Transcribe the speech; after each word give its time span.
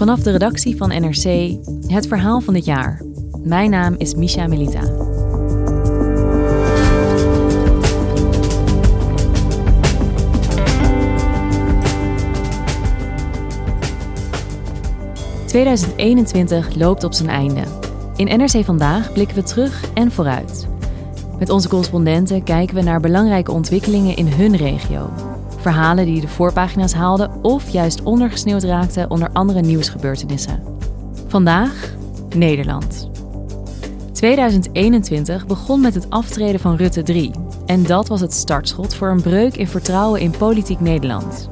Vanaf 0.00 0.20
de 0.20 0.30
redactie 0.30 0.76
van 0.76 0.88
NRC 0.88 1.56
het 1.86 2.06
verhaal 2.06 2.40
van 2.40 2.54
dit 2.54 2.64
jaar. 2.64 3.02
Mijn 3.42 3.70
naam 3.70 3.94
is 3.98 4.14
Misha 4.14 4.46
Melita. 4.46 4.82
...2021 15.46 16.76
loopt 16.76 17.04
op 17.04 17.12
zijn 17.12 17.28
einde. 17.28 17.62
In 18.16 18.38
NRC 18.38 18.64
Vandaag 18.64 19.12
blikken 19.12 19.36
we 19.36 19.42
terug 19.42 19.92
en 19.94 20.12
vooruit. 20.12 20.68
Met 21.38 21.50
onze 21.50 21.68
correspondenten 21.68 22.42
kijken 22.42 22.74
we 22.74 22.82
naar 22.82 23.00
belangrijke 23.00 23.52
ontwikkelingen 23.52 24.16
in 24.16 24.26
hun 24.26 24.56
regio. 24.56 25.29
Verhalen 25.60 26.06
die 26.06 26.20
de 26.20 26.28
voorpagina's 26.28 26.92
haalden 26.92 27.44
of 27.44 27.68
juist 27.68 28.02
ondergesneeuwd 28.02 28.62
raakten 28.62 29.10
onder 29.10 29.30
andere 29.32 29.60
nieuwsgebeurtenissen. 29.60 30.62
Vandaag 31.26 31.94
Nederland. 32.36 33.10
2021 34.12 35.46
begon 35.46 35.80
met 35.80 35.94
het 35.94 36.10
aftreden 36.10 36.60
van 36.60 36.76
Rutte 36.76 37.02
3. 37.02 37.30
En 37.66 37.82
dat 37.82 38.08
was 38.08 38.20
het 38.20 38.32
startschot 38.32 38.94
voor 38.94 39.08
een 39.08 39.22
breuk 39.22 39.56
in 39.56 39.68
vertrouwen 39.68 40.20
in 40.20 40.30
politiek 40.30 40.80
Nederland. 40.80 41.48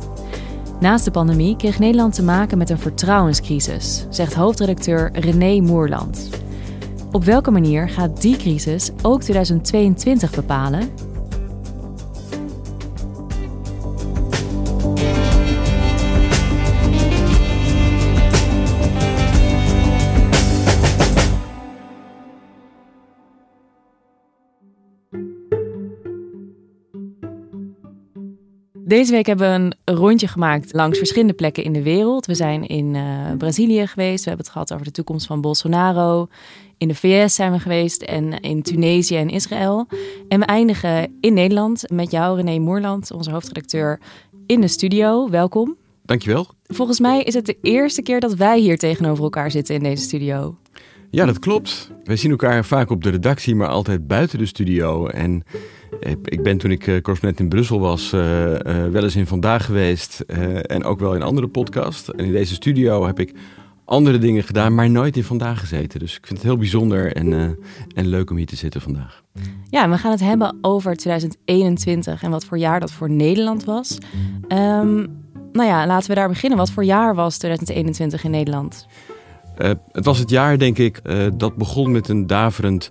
Naast 0.80 1.04
de 1.04 1.10
pandemie 1.10 1.56
kreeg 1.56 1.78
Nederland 1.78 2.14
te 2.14 2.22
maken 2.22 2.58
met 2.58 2.70
een 2.70 2.78
vertrouwenscrisis, 2.78 4.06
zegt 4.10 4.34
hoofdredacteur 4.34 5.10
René 5.12 5.60
Moerland. 5.60 6.28
Op 7.12 7.24
welke 7.24 7.50
manier 7.50 7.88
gaat 7.88 8.20
die 8.22 8.36
crisis 8.36 8.90
ook 9.02 9.22
2022 9.22 10.30
bepalen 10.30 10.90
Deze 28.88 29.12
week 29.12 29.26
hebben 29.26 29.48
we 29.48 29.76
een 29.84 29.96
rondje 29.96 30.28
gemaakt 30.28 30.72
langs 30.72 30.98
verschillende 30.98 31.34
plekken 31.34 31.64
in 31.64 31.72
de 31.72 31.82
wereld. 31.82 32.26
We 32.26 32.34
zijn 32.34 32.66
in 32.66 32.94
uh, 32.94 33.32
Brazilië 33.38 33.86
geweest. 33.86 34.24
We 34.24 34.28
hebben 34.28 34.46
het 34.46 34.54
gehad 34.54 34.72
over 34.72 34.84
de 34.84 34.90
toekomst 34.90 35.26
van 35.26 35.40
Bolsonaro. 35.40 36.28
In 36.78 36.88
de 36.88 36.94
VS 36.94 37.34
zijn 37.34 37.52
we 37.52 37.58
geweest 37.58 38.02
en 38.02 38.40
in 38.40 38.62
Tunesië 38.62 39.16
en 39.16 39.28
Israël. 39.28 39.86
En 40.28 40.40
we 40.40 40.46
eindigen 40.46 41.16
in 41.20 41.34
Nederland 41.34 41.84
met 41.90 42.10
jou, 42.10 42.36
René 42.36 42.58
Moerland, 42.58 43.10
onze 43.10 43.30
hoofdredacteur, 43.30 44.00
in 44.46 44.60
de 44.60 44.68
studio. 44.68 45.30
Welkom. 45.30 45.76
Dankjewel. 46.04 46.46
Volgens 46.66 47.00
mij 47.00 47.22
is 47.22 47.34
het 47.34 47.46
de 47.46 47.56
eerste 47.62 48.02
keer 48.02 48.20
dat 48.20 48.34
wij 48.34 48.58
hier 48.58 48.78
tegenover 48.78 49.24
elkaar 49.24 49.50
zitten 49.50 49.74
in 49.74 49.82
deze 49.82 50.02
studio. 50.02 50.56
Ja, 51.10 51.26
dat 51.26 51.38
klopt. 51.38 51.90
Wij 52.04 52.16
zien 52.16 52.30
elkaar 52.30 52.64
vaak 52.64 52.90
op 52.90 53.02
de 53.02 53.10
redactie, 53.10 53.54
maar 53.54 53.68
altijd 53.68 54.06
buiten 54.06 54.38
de 54.38 54.46
studio. 54.46 55.06
En 55.06 55.44
ik 56.24 56.42
ben 56.42 56.58
toen 56.58 56.70
ik 56.70 56.86
uh, 56.86 57.00
correspondent 57.00 57.40
in 57.40 57.48
Brussel 57.48 57.80
was, 57.80 58.12
uh, 58.12 58.52
uh, 58.52 58.58
wel 58.90 59.02
eens 59.02 59.16
in 59.16 59.26
Vandaag 59.26 59.64
geweest. 59.64 60.20
en 60.20 60.84
ook 60.84 61.00
wel 61.00 61.14
in 61.14 61.22
andere 61.22 61.48
podcasts. 61.48 62.10
En 62.12 62.24
in 62.24 62.32
deze 62.32 62.54
studio 62.54 63.06
heb 63.06 63.20
ik 63.20 63.34
andere 63.84 64.18
dingen 64.18 64.42
gedaan, 64.42 64.74
maar 64.74 64.90
nooit 64.90 65.16
in 65.16 65.24
Vandaag 65.24 65.60
gezeten. 65.60 65.98
Dus 65.98 66.16
ik 66.16 66.26
vind 66.26 66.38
het 66.38 66.48
heel 66.48 66.56
bijzonder 66.56 67.12
en, 67.12 67.58
en 67.94 68.06
leuk 68.06 68.30
om 68.30 68.36
hier 68.36 68.46
te 68.46 68.56
zitten 68.56 68.80
vandaag. 68.80 69.22
Ja, 69.70 69.90
we 69.90 69.98
gaan 69.98 70.10
het 70.10 70.20
hebben 70.20 70.58
over 70.60 70.96
2021 70.96 72.22
en 72.22 72.30
wat 72.30 72.44
voor 72.44 72.58
jaar 72.58 72.80
dat 72.80 72.92
voor 72.92 73.10
Nederland 73.10 73.64
was. 73.64 73.98
Um, 74.48 75.06
nou 75.52 75.68
ja, 75.68 75.86
laten 75.86 76.08
we 76.08 76.14
daar 76.14 76.28
beginnen. 76.28 76.58
Wat 76.58 76.70
voor 76.70 76.84
jaar 76.84 77.14
was 77.14 77.38
2021 77.38 78.24
in 78.24 78.30
Nederland? 78.30 78.86
het 79.92 80.04
was 80.04 80.18
het 80.18 80.30
jaar, 80.30 80.58
denk 80.58 80.78
ik, 80.78 81.02
dat 81.36 81.56
begon 81.56 81.90
met 81.90 82.08
een 82.08 82.26
daverend 82.26 82.90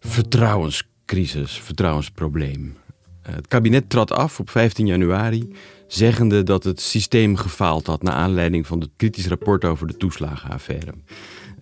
vertrouwens 0.00 0.88
crisis, 1.06 1.60
vertrouwensprobleem. 1.60 2.76
Eh, 3.22 3.34
het 3.34 3.46
kabinet 3.48 3.90
trad 3.90 4.12
af 4.12 4.40
op 4.40 4.50
15 4.50 4.86
januari, 4.86 5.52
zeggende 5.86 6.42
dat 6.42 6.64
het 6.64 6.80
systeem 6.80 7.36
gefaald 7.36 7.86
had 7.86 8.02
naar 8.02 8.14
aanleiding 8.14 8.66
van 8.66 8.80
het 8.80 8.90
kritisch 8.96 9.28
rapport 9.28 9.64
over 9.64 9.86
de 9.86 9.96
toeslagenaffaire. 9.96 10.92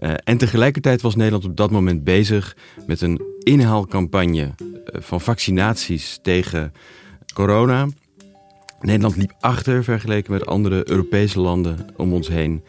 Uh, 0.01 0.15
en 0.25 0.37
tegelijkertijd 0.37 1.01
was 1.01 1.15
Nederland 1.15 1.45
op 1.45 1.57
dat 1.57 1.71
moment 1.71 2.05
bezig 2.05 2.57
met 2.87 3.01
een 3.01 3.21
inhaalcampagne 3.39 4.55
eh, 4.55 5.01
van 5.01 5.21
vaccinaties 5.21 6.19
tegen 6.23 6.73
corona. 7.35 7.89
Nederland 8.81 9.17
liep 9.17 9.33
achter 9.41 9.85
vergeleken 9.85 10.33
met 10.33 10.47
andere 10.47 10.91
Europese 10.91 11.41
landen 11.41 11.87
om 11.97 12.13
ons 12.13 12.29
heen. 12.29 12.63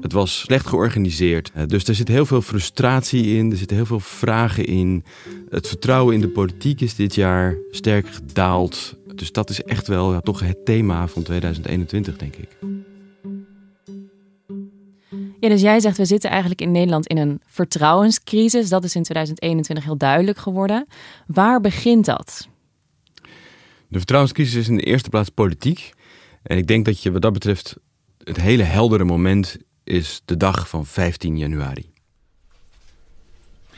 Het 0.00 0.12
was 0.12 0.38
slecht 0.38 0.66
georganiseerd. 0.66 1.50
Eh, 1.54 1.66
dus 1.66 1.84
er 1.84 1.94
zit 1.94 2.08
heel 2.08 2.26
veel 2.26 2.42
frustratie 2.42 3.36
in, 3.36 3.50
er 3.50 3.56
zitten 3.56 3.76
heel 3.76 3.86
veel 3.86 4.00
vragen 4.00 4.64
in. 4.64 5.04
Het 5.48 5.68
vertrouwen 5.68 6.14
in 6.14 6.20
de 6.20 6.28
politiek 6.28 6.80
is 6.80 6.94
dit 6.94 7.14
jaar 7.14 7.56
sterk 7.70 8.08
gedaald. 8.08 8.96
Dus 9.14 9.32
dat 9.32 9.50
is 9.50 9.62
echt 9.62 9.86
wel 9.86 10.12
ja, 10.12 10.20
toch 10.20 10.40
het 10.40 10.64
thema 10.64 11.06
van 11.06 11.22
2021, 11.22 12.16
denk 12.16 12.36
ik. 12.36 12.48
Ja, 15.40 15.48
dus 15.48 15.60
jij 15.60 15.80
zegt 15.80 15.96
we 15.96 16.04
zitten 16.04 16.30
eigenlijk 16.30 16.60
in 16.60 16.70
Nederland 16.70 17.06
in 17.06 17.18
een 17.18 17.40
vertrouwenscrisis. 17.46 18.68
Dat 18.68 18.84
is 18.84 18.94
in 18.94 19.02
2021 19.02 19.84
heel 19.84 19.96
duidelijk 19.96 20.38
geworden. 20.38 20.86
Waar 21.26 21.60
begint 21.60 22.04
dat? 22.04 22.48
De 23.88 23.96
vertrouwenscrisis 23.98 24.54
is 24.54 24.68
in 24.68 24.76
de 24.76 24.82
eerste 24.82 25.08
plaats 25.08 25.28
politiek. 25.28 25.92
En 26.42 26.56
ik 26.56 26.66
denk 26.66 26.84
dat 26.84 27.02
je 27.02 27.12
wat 27.12 27.22
dat 27.22 27.32
betreft 27.32 27.76
het 28.18 28.40
hele 28.40 28.62
heldere 28.62 29.04
moment 29.04 29.56
is 29.84 30.22
de 30.24 30.36
dag 30.36 30.68
van 30.68 30.86
15 30.86 31.38
januari. 31.38 31.92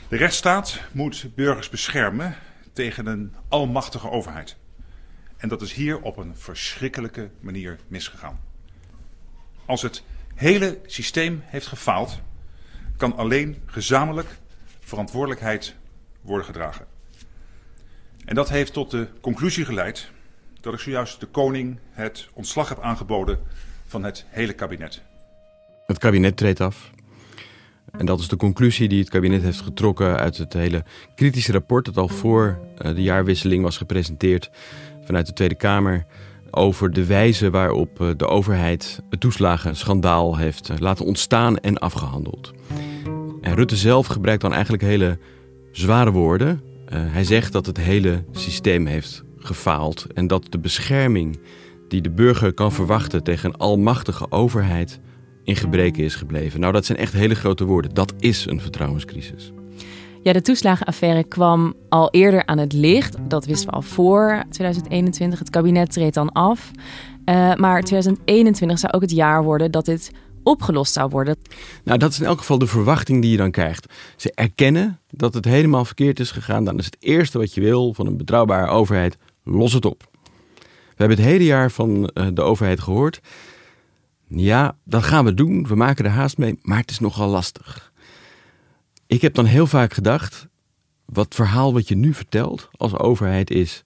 De 0.07 0.17
rechtsstaat 0.17 0.81
moet 0.91 1.29
burgers 1.35 1.69
beschermen 1.69 2.35
tegen 2.73 3.05
een 3.05 3.35
almachtige 3.47 4.09
overheid. 4.09 4.57
En 5.37 5.49
dat 5.49 5.61
is 5.61 5.73
hier 5.73 6.01
op 6.01 6.17
een 6.17 6.37
verschrikkelijke 6.37 7.29
manier 7.39 7.79
misgegaan. 7.87 8.39
Als 9.65 9.81
het 9.81 10.03
hele 10.35 10.79
systeem 10.85 11.41
heeft 11.43 11.67
gefaald, 11.67 12.19
kan 12.97 13.15
alleen 13.15 13.61
gezamenlijk 13.65 14.37
verantwoordelijkheid 14.79 15.75
worden 16.21 16.45
gedragen. 16.45 16.87
En 18.25 18.35
dat 18.35 18.49
heeft 18.49 18.73
tot 18.73 18.91
de 18.91 19.07
conclusie 19.21 19.65
geleid 19.65 20.11
dat 20.61 20.73
ik 20.73 20.79
zojuist 20.79 21.19
de 21.19 21.25
koning 21.25 21.79
het 21.91 22.27
ontslag 22.33 22.69
heb 22.69 22.79
aangeboden 22.79 23.39
van 23.87 24.03
het 24.03 24.25
hele 24.29 24.53
kabinet. 24.53 25.01
Het 25.87 25.97
kabinet 25.97 26.37
treedt 26.37 26.59
af. 26.59 26.91
En 27.91 28.05
dat 28.05 28.19
is 28.19 28.27
de 28.27 28.35
conclusie 28.35 28.87
die 28.87 28.99
het 28.99 29.09
kabinet 29.09 29.41
heeft 29.41 29.61
getrokken 29.61 30.17
uit 30.17 30.37
het 30.37 30.53
hele 30.53 30.83
kritische 31.15 31.51
rapport 31.51 31.85
dat 31.85 31.97
al 31.97 32.07
voor 32.07 32.59
eh, 32.77 32.95
de 32.95 33.01
jaarwisseling 33.01 33.63
was 33.63 33.77
gepresenteerd 33.77 34.49
vanuit 35.05 35.25
de 35.25 35.33
Tweede 35.33 35.55
Kamer 35.55 36.05
over 36.51 36.91
de 36.91 37.05
wijze 37.05 37.49
waarop 37.49 38.01
eh, 38.01 38.09
de 38.17 38.27
overheid 38.27 39.01
het 39.09 39.19
toeslagenschandaal 39.19 40.37
heeft 40.37 40.69
eh, 40.69 40.77
laten 40.77 41.05
ontstaan 41.05 41.57
en 41.57 41.77
afgehandeld. 41.77 42.53
En 43.41 43.55
Rutte 43.55 43.75
zelf 43.75 44.07
gebruikt 44.07 44.41
dan 44.41 44.53
eigenlijk 44.53 44.83
hele 44.83 45.19
zware 45.71 46.11
woorden. 46.11 46.61
hij 46.89 47.23
zegt 47.23 47.51
dat 47.51 47.65
het 47.65 47.77
hele 47.77 48.23
systeem 48.31 48.85
heeft 48.85 49.23
gefaald 49.37 50.07
en 50.13 50.27
dat 50.27 50.45
de 50.49 50.59
bescherming 50.59 51.39
die 51.87 52.01
de 52.01 52.11
burger 52.11 52.53
kan 52.53 52.71
verwachten 52.71 53.23
tegen 53.23 53.49
een 53.49 53.57
almachtige 53.57 54.31
overheid 54.31 54.99
in 55.47 55.55
gebreken 55.55 56.03
is 56.03 56.15
gebleven. 56.15 56.59
Nou, 56.59 56.73
dat 56.73 56.85
zijn 56.85 56.97
echt 56.97 57.13
hele 57.13 57.35
grote 57.35 57.65
woorden. 57.65 57.93
Dat 57.93 58.13
is 58.19 58.45
een 58.45 58.61
vertrouwenscrisis. 58.61 59.51
Ja, 60.23 60.33
de 60.33 60.41
toeslagenaffaire 60.41 61.23
kwam 61.23 61.73
al 61.89 62.09
eerder 62.11 62.45
aan 62.45 62.57
het 62.57 62.73
licht. 62.73 63.15
Dat 63.27 63.45
wisten 63.45 63.69
we 63.69 63.75
al 63.75 63.81
voor 63.81 64.43
2021. 64.49 65.39
Het 65.39 65.49
kabinet 65.49 65.91
treedt 65.91 66.13
dan 66.13 66.31
af. 66.31 66.71
Uh, 67.25 67.55
maar 67.55 67.83
2021 67.83 68.79
zou 68.79 68.93
ook 68.93 69.01
het 69.01 69.11
jaar 69.11 69.43
worden 69.43 69.71
dat 69.71 69.85
dit 69.85 70.11
opgelost 70.43 70.93
zou 70.93 71.09
worden. 71.09 71.37
Nou, 71.83 71.99
dat 71.99 72.11
is 72.11 72.19
in 72.19 72.25
elk 72.25 72.37
geval 72.37 72.57
de 72.57 72.67
verwachting 72.67 73.21
die 73.21 73.31
je 73.31 73.37
dan 73.37 73.51
krijgt. 73.51 73.93
Ze 74.15 74.31
erkennen 74.33 74.99
dat 75.09 75.33
het 75.33 75.45
helemaal 75.45 75.85
verkeerd 75.85 76.19
is 76.19 76.31
gegaan. 76.31 76.63
Dan 76.63 76.77
is 76.77 76.85
het 76.85 76.97
eerste 76.99 77.37
wat 77.37 77.53
je 77.53 77.61
wil 77.61 77.93
van 77.93 78.07
een 78.07 78.17
betrouwbare 78.17 78.71
overheid: 78.71 79.17
los 79.43 79.73
het 79.73 79.85
op. 79.85 80.03
We 80.63 81.03
hebben 81.03 81.17
het 81.17 81.25
hele 81.25 81.45
jaar 81.45 81.71
van 81.71 82.07
eh, 82.07 82.27
de 82.33 82.41
overheid 82.41 82.79
gehoord. 82.79 83.19
Ja, 84.27 84.77
dat 84.83 85.03
gaan 85.03 85.25
we 85.25 85.33
doen. 85.33 85.67
We 85.67 85.75
maken 85.75 86.05
er 86.05 86.11
haast 86.11 86.37
mee, 86.37 86.59
maar 86.61 86.77
het 86.77 86.91
is 86.91 86.99
nogal 86.99 87.29
lastig. 87.29 87.91
Ik 89.07 89.21
heb 89.21 89.33
dan 89.33 89.45
heel 89.45 89.67
vaak 89.67 89.93
gedacht, 89.93 90.47
wat 91.05 91.35
verhaal 91.35 91.73
wat 91.73 91.87
je 91.87 91.95
nu 91.95 92.13
vertelt 92.13 92.69
als 92.71 92.97
overheid 92.97 93.51
is, 93.51 93.83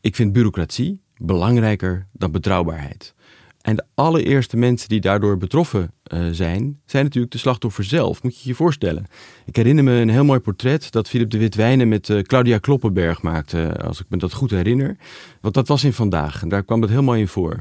ik 0.00 0.16
vind 0.16 0.32
bureaucratie 0.32 1.00
belangrijker 1.16 2.06
dan 2.12 2.30
betrouwbaarheid. 2.30 3.14
En 3.60 3.76
de 3.76 3.84
allereerste 3.94 4.56
mensen 4.56 4.88
die 4.88 5.00
daardoor 5.00 5.36
betroffen 5.36 5.92
uh, 6.14 6.28
zijn, 6.30 6.80
zijn 6.84 7.04
natuurlijk 7.04 7.32
de 7.32 7.38
slachtoffer 7.38 7.84
zelf. 7.84 8.22
Moet 8.22 8.40
je 8.40 8.48
je 8.48 8.54
voorstellen. 8.54 9.06
Ik 9.46 9.56
herinner 9.56 9.84
me 9.84 9.92
een 9.92 10.08
heel 10.08 10.24
mooi 10.24 10.40
portret 10.40 10.92
dat 10.92 11.08
Philip 11.08 11.30
de 11.30 11.38
Witwijnen 11.38 11.88
met 11.88 12.08
uh, 12.08 12.20
Claudia 12.20 12.58
Kloppenberg 12.58 13.22
maakte, 13.22 13.76
als 13.82 14.00
ik 14.00 14.06
me 14.08 14.16
dat 14.16 14.32
goed 14.32 14.50
herinner. 14.50 14.96
Want 15.40 15.54
dat 15.54 15.68
was 15.68 15.84
in 15.84 15.92
vandaag 15.92 16.42
en 16.42 16.48
daar 16.48 16.62
kwam 16.62 16.80
het 16.80 16.90
heel 16.90 17.02
mooi 17.02 17.20
in 17.20 17.28
voor. 17.28 17.60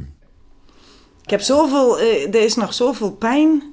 Ik 1.23 1.29
heb 1.29 1.41
zoveel, 1.41 2.01
uh, 2.01 2.27
er 2.27 2.41
is 2.41 2.56
nog 2.56 2.73
zoveel 2.73 3.12
pijn 3.12 3.63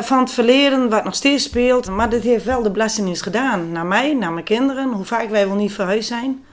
van 0.00 0.18
het 0.18 0.30
verleden, 0.30 0.88
wat 0.88 1.04
nog 1.04 1.14
steeds 1.14 1.44
speelt. 1.44 1.88
Maar 1.88 2.10
dit 2.10 2.22
heeft 2.22 2.44
wel 2.44 2.62
de 2.62 2.70
belastingdienst 2.70 3.22
gedaan. 3.22 3.72
Naar 3.72 3.86
mij, 3.86 4.14
naar 4.14 4.32
mijn 4.32 4.44
kinderen, 4.44 4.92
hoe 4.92 5.04
vaak 5.04 5.30
wij 5.30 5.46
wel 5.46 5.56
niet 5.56 5.72
verhuisd 5.72 6.08
zijn. 6.08 6.44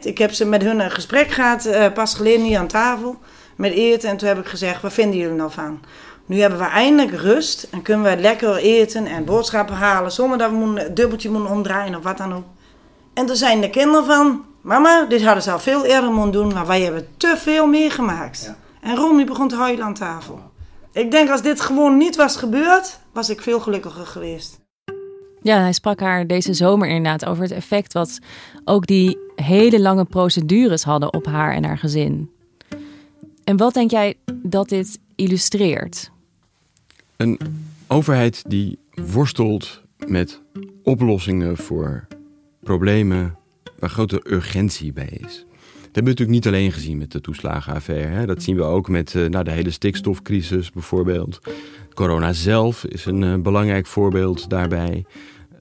Ik 0.00 0.18
heb 0.18 0.32
ze 0.32 0.44
met 0.44 0.62
hun 0.62 0.80
een 0.80 0.90
gesprek 0.90 1.30
gehad, 1.30 1.68
pas 1.94 2.14
geleden 2.14 2.44
hier 2.44 2.58
aan 2.58 2.66
tafel 2.66 3.16
met 3.56 3.72
eten. 3.72 4.10
En 4.10 4.16
toen 4.16 4.28
heb 4.28 4.38
ik 4.38 4.46
gezegd, 4.46 4.82
wat 4.82 4.92
vinden 4.92 5.18
jullie 5.18 5.36
nou 5.36 5.50
van? 5.50 5.80
Nu 6.26 6.40
hebben 6.40 6.58
we 6.58 6.64
eindelijk 6.64 7.20
rust 7.20 7.68
en 7.70 7.82
kunnen 7.82 8.16
we 8.16 8.20
lekker 8.20 8.56
eten 8.56 9.06
en 9.06 9.24
boodschappen 9.24 9.76
halen 9.76 10.12
zonder 10.12 10.38
dat 10.38 10.50
we 10.50 10.56
een 10.56 10.94
dubbeltje 10.94 11.30
moeten 11.30 11.50
omdraaien 11.50 11.94
of 11.94 12.02
wat 12.02 12.18
dan 12.18 12.34
ook. 12.34 12.44
En 13.14 13.26
toen 13.26 13.36
zijn 13.36 13.60
de 13.60 13.70
kinderen 13.70 14.06
van, 14.06 14.44
mama, 14.60 15.04
dit 15.04 15.24
hadden 15.24 15.42
ze 15.42 15.50
al 15.50 15.58
veel 15.58 15.84
eerder 15.84 16.10
moeten 16.10 16.32
doen, 16.32 16.52
maar 16.52 16.66
wij 16.66 16.80
hebben 16.80 17.08
te 17.16 17.34
veel 17.38 17.66
meegemaakt. 17.66 18.42
Ja. 18.44 18.56
En 18.82 18.96
Romy 18.96 19.24
begon 19.24 19.48
te 19.48 19.56
huilen 19.56 19.84
aan 19.84 19.94
tafel. 19.94 20.40
Ik 20.92 21.10
denk 21.10 21.30
als 21.30 21.42
dit 21.42 21.60
gewoon 21.60 21.96
niet 21.96 22.16
was 22.16 22.36
gebeurd, 22.36 23.00
was 23.12 23.30
ik 23.30 23.40
veel 23.40 23.60
gelukkiger 23.60 24.06
geweest. 24.06 24.60
Ja, 25.42 25.58
hij 25.58 25.72
sprak 25.72 26.00
haar 26.00 26.26
deze 26.26 26.54
zomer 26.54 26.88
inderdaad 26.88 27.24
over 27.24 27.42
het 27.42 27.52
effect 27.52 27.92
wat 27.92 28.18
ook 28.64 28.86
die 28.86 29.18
hele 29.34 29.80
lange 29.80 30.04
procedures 30.04 30.82
hadden 30.82 31.12
op 31.12 31.26
haar 31.26 31.54
en 31.54 31.64
haar 31.64 31.78
gezin. 31.78 32.30
En 33.44 33.56
wat 33.56 33.74
denk 33.74 33.90
jij 33.90 34.14
dat 34.42 34.68
dit 34.68 34.98
illustreert? 35.14 36.10
Een 37.16 37.38
overheid 37.86 38.42
die 38.46 38.78
worstelt 38.94 39.82
met 40.06 40.40
oplossingen 40.82 41.56
voor 41.56 42.06
problemen 42.62 43.36
waar 43.78 43.90
grote 43.90 44.20
urgentie 44.24 44.92
bij 44.92 45.18
is. 45.20 45.46
Dat 45.92 46.04
hebben 46.04 46.14
we 46.14 46.20
natuurlijk 46.20 46.54
niet 46.54 46.54
alleen 46.62 46.72
gezien 46.72 46.98
met 46.98 47.12
de 47.12 47.20
toeslagenaffaire. 47.20 48.06
Hè. 48.06 48.26
Dat 48.26 48.42
zien 48.42 48.56
we 48.56 48.62
ook 48.62 48.88
met 48.88 49.14
uh, 49.14 49.28
nou, 49.28 49.44
de 49.44 49.50
hele 49.50 49.70
stikstofcrisis 49.70 50.70
bijvoorbeeld. 50.70 51.40
Corona 51.94 52.32
zelf 52.32 52.84
is 52.84 53.04
een 53.04 53.22
uh, 53.22 53.34
belangrijk 53.36 53.86
voorbeeld 53.86 54.50
daarbij. 54.50 55.04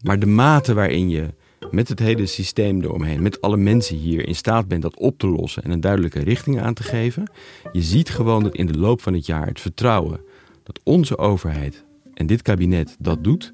Maar 0.02 0.20
de 0.20 0.26
mate 0.26 0.74
waarin 0.74 1.10
je 1.10 1.26
met 1.72 1.88
het 1.88 2.00
hele 2.00 2.26
systeem 2.26 2.82
eromheen, 2.82 3.22
met 3.22 3.42
alle 3.42 3.58
mensen 3.58 3.98
hier 3.98 4.28
in 4.28 4.36
staat 4.36 4.68
bent 4.68 4.82
dat 4.82 4.98
op 4.98 5.18
te 5.18 5.28
lossen 5.28 5.64
en 5.64 5.72
een 5.72 5.82
duidelijke 5.82 6.20
richting 6.20 6.62
aan 6.62 6.74
te 6.74 6.84
geven. 6.84 7.32
Je 7.72 7.82
ziet 7.82 8.10
gewoon 8.10 8.44
dat 8.44 8.56
in 8.56 8.66
de 8.66 8.78
loop 8.78 9.02
van 9.02 9.14
het 9.14 9.26
jaar 9.26 9.48
het 9.48 9.62
vertrouwen 9.62 10.20
dat 10.64 10.80
onze 10.84 11.18
overheid 11.18 11.84
en 12.14 12.26
dit 12.26 12.42
kabinet 12.42 12.96
dat 13.00 13.24
doet, 13.24 13.52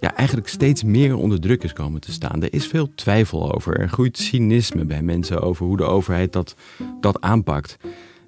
ja, 0.00 0.14
eigenlijk 0.14 0.48
steeds 0.48 0.82
meer 0.82 1.16
onder 1.16 1.40
druk 1.40 1.62
is 1.62 1.72
komen 1.72 2.00
te 2.00 2.12
staan. 2.12 2.42
Er 2.42 2.52
is 2.52 2.66
veel 2.66 2.94
twijfel 2.94 3.54
over. 3.54 3.80
Er 3.80 3.88
groeit 3.88 4.18
cynisme 4.18 4.84
bij 4.84 5.02
mensen 5.02 5.40
over 5.42 5.66
hoe 5.66 5.76
de 5.76 5.84
overheid 5.84 6.32
dat, 6.32 6.54
dat 7.00 7.20
aanpakt. 7.20 7.76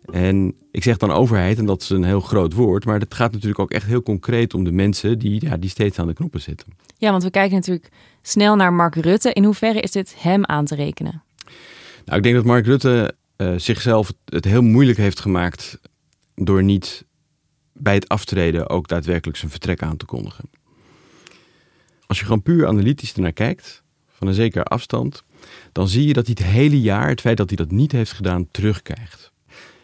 En 0.05 0.55
ik 0.71 0.83
zeg 0.83 0.97
dan 0.97 1.11
overheid, 1.11 1.59
en 1.59 1.67
dat 1.67 1.83
is 1.83 1.91
een 1.91 2.05
heel 2.05 2.21
groot 2.21 2.53
woord, 2.53 2.85
maar 2.85 3.01
het 3.01 3.15
gaat 3.15 3.33
natuurlijk 3.33 3.61
ook 3.61 3.71
echt 3.71 3.87
heel 3.87 4.03
concreet 4.03 4.55
om 4.55 4.65
de 4.65 4.73
mensen 4.73 5.19
die, 5.19 5.45
ja, 5.45 5.57
die 5.57 5.71
steeds 5.71 5.99
aan 5.99 6.07
de 6.07 6.13
knoppen 6.13 6.41
zitten. 6.41 6.67
Ja, 6.99 7.11
want 7.11 7.23
we 7.23 7.31
kijken 7.31 7.55
natuurlijk 7.55 7.89
snel 8.23 8.57
naar 8.57 8.73
Mark 8.73 8.95
Rutte. 8.95 9.33
In 9.33 9.45
hoeverre 9.45 9.81
is 9.81 9.91
dit 9.91 10.15
hem 10.19 10.45
aan 10.45 10.65
te 10.65 10.75
rekenen? 10.75 11.23
Nou, 12.05 12.17
ik 12.17 12.23
denk 12.23 12.35
dat 12.35 12.45
Mark 12.45 12.67
Rutte 12.67 13.15
uh, 13.37 13.53
zichzelf 13.57 14.13
het 14.25 14.45
heel 14.45 14.63
moeilijk 14.63 14.99
heeft 14.99 15.21
gemaakt 15.21 15.81
door 16.35 16.63
niet 16.63 17.05
bij 17.73 17.95
het 17.95 18.09
aftreden 18.09 18.69
ook 18.69 18.89
daadwerkelijk 18.89 19.39
zijn 19.39 19.51
vertrek 19.51 19.83
aan 19.83 19.97
te 19.97 20.05
kondigen. 20.05 20.45
Als 22.11 22.19
je 22.19 22.25
gewoon 22.25 22.43
puur 22.43 22.67
analytisch 22.67 23.15
ernaar 23.15 23.33
kijkt, 23.33 23.83
van 24.09 24.29
een 24.29 24.35
zekere 24.35 24.65
afstand, 24.65 25.25
dan 25.73 25.89
zie 25.89 26.07
je 26.07 26.13
dat 26.13 26.27
hij 26.27 26.37
het 26.39 26.49
hele 26.49 26.81
jaar, 26.81 27.09
het 27.09 27.21
feit 27.21 27.37
dat 27.37 27.49
hij 27.49 27.57
dat 27.57 27.71
niet 27.71 27.93
heeft 27.93 28.13
gedaan, 28.13 28.49
terugkrijgt. 28.51 29.33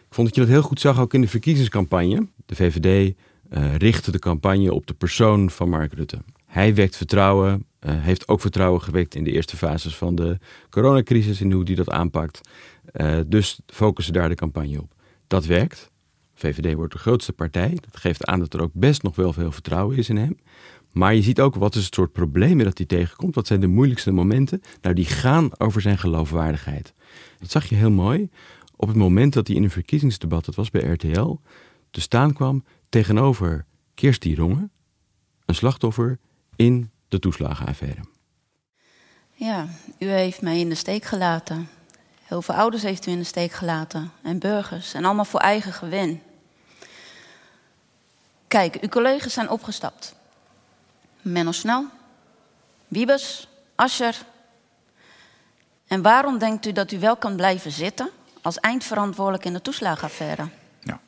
Ik 0.08 0.14
vond 0.14 0.26
dat 0.26 0.37
je 0.37 0.40
dat 0.43 0.50
heel 0.50 0.62
goed 0.62 0.81
zag 0.81 1.00
ook 1.00 1.14
in 1.14 1.20
de 1.20 1.28
verkiezingscampagne. 1.28 2.26
De 2.46 2.55
VVD 2.55 3.14
uh, 3.50 3.75
richtte 3.75 4.11
de 4.11 4.19
campagne 4.19 4.75
op 4.75 4.87
de 4.87 4.94
persoon 4.94 5.50
van 5.50 5.69
Mark 5.69 5.93
Rutte. 5.93 6.19
Hij 6.46 6.75
wekt 6.75 6.96
vertrouwen, 6.96 7.67
uh, 7.81 8.02
heeft 8.02 8.28
ook 8.28 8.40
vertrouwen 8.40 8.82
gewekt 8.82 9.14
in 9.14 9.25
de 9.25 9.32
eerste 9.32 9.56
fases 9.56 9.96
van 9.96 10.14
de 10.14 10.38
coronacrisis 10.70 11.40
en 11.40 11.52
hoe 11.52 11.64
hij 11.64 11.75
dat 11.75 11.90
aanpakt. 11.90 12.40
Uh, 12.93 13.19
dus 13.26 13.61
focussen 13.67 14.12
daar 14.12 14.28
de 14.28 14.34
campagne 14.34 14.81
op. 14.81 14.93
Dat 15.26 15.44
werkt. 15.44 15.90
VVD 16.34 16.75
wordt 16.75 16.93
de 16.93 16.99
grootste 16.99 17.32
partij. 17.32 17.78
Dat 17.81 17.96
geeft 17.96 18.25
aan 18.25 18.38
dat 18.38 18.55
er 18.55 18.62
ook 18.62 18.73
best 18.73 19.02
nog 19.02 19.17
wel 19.17 19.32
veel 19.32 19.52
vertrouwen 19.52 19.96
is 19.96 20.08
in 20.08 20.17
hem. 20.17 20.37
Maar 20.96 21.14
je 21.14 21.22
ziet 21.22 21.40
ook 21.40 21.54
wat 21.54 21.75
is 21.75 21.84
het 21.84 21.94
soort 21.94 22.12
problemen 22.12 22.64
dat 22.64 22.78
hij 22.78 22.87
tegenkomt. 22.87 23.34
Wat 23.34 23.46
zijn 23.46 23.60
de 23.60 23.66
moeilijkste 23.66 24.10
momenten? 24.10 24.62
Nou, 24.81 24.94
die 24.94 25.04
gaan 25.04 25.50
over 25.58 25.81
zijn 25.81 25.98
geloofwaardigheid. 25.98 26.94
Dat 27.38 27.50
zag 27.50 27.69
je 27.69 27.75
heel 27.75 27.90
mooi 27.90 28.31
op 28.76 28.88
het 28.88 28.96
moment 28.96 29.32
dat 29.32 29.46
hij 29.46 29.56
in 29.56 29.62
een 29.62 29.70
verkiezingsdebat, 29.70 30.44
dat 30.44 30.54
was 30.54 30.70
bij 30.70 30.82
RTL, 30.82 31.37
te 31.90 32.00
staan 32.00 32.32
kwam 32.32 32.64
tegenover 32.88 33.64
Kirsty 33.94 34.34
Rongen, 34.34 34.70
een 35.44 35.54
slachtoffer 35.54 36.19
in 36.54 36.90
de 37.08 37.19
toeslagenaffaire. 37.19 38.00
Ja, 39.32 39.69
u 39.99 40.06
heeft 40.06 40.42
mij 40.42 40.58
in 40.58 40.69
de 40.69 40.75
steek 40.75 41.04
gelaten. 41.04 41.69
Heel 42.22 42.42
veel 42.42 42.54
ouders 42.54 42.82
heeft 42.82 43.06
u 43.06 43.10
in 43.10 43.19
de 43.19 43.25
steek 43.25 43.52
gelaten. 43.52 44.10
En 44.22 44.38
burgers. 44.38 44.94
En 44.94 45.04
allemaal 45.04 45.25
voor 45.25 45.40
eigen 45.40 45.72
gewin. 45.72 46.20
Kijk, 48.49 48.76
uw 48.81 48.88
collega's 48.88 49.32
zijn 49.32 49.50
opgestapt. 49.50 50.16
Menno 51.26 51.52
Snel, 51.52 51.87
Wiebes, 52.88 53.49
Ascher. 53.75 54.17
En 55.87 56.02
waarom 56.02 56.38
denkt 56.38 56.67
u 56.67 56.73
dat 56.73 56.93
u 56.93 56.99
wel 56.99 57.17
kan 57.17 57.37
blijven 57.37 57.70
zitten 57.70 58.11
als 58.43 58.61
eindverantwoordelijk 58.61 59.44
in 59.44 59.52
de 59.52 59.62
toeslagenaffaire? 59.62 60.49
Ja. 60.81 61.00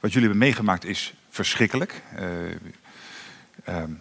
Wat 0.00 0.12
jullie 0.12 0.28
hebben 0.28 0.46
meegemaakt 0.46 0.84
is 0.84 1.14
verschrikkelijk. 1.28 2.02
Uh, 2.18 2.50
uh, 2.50 2.56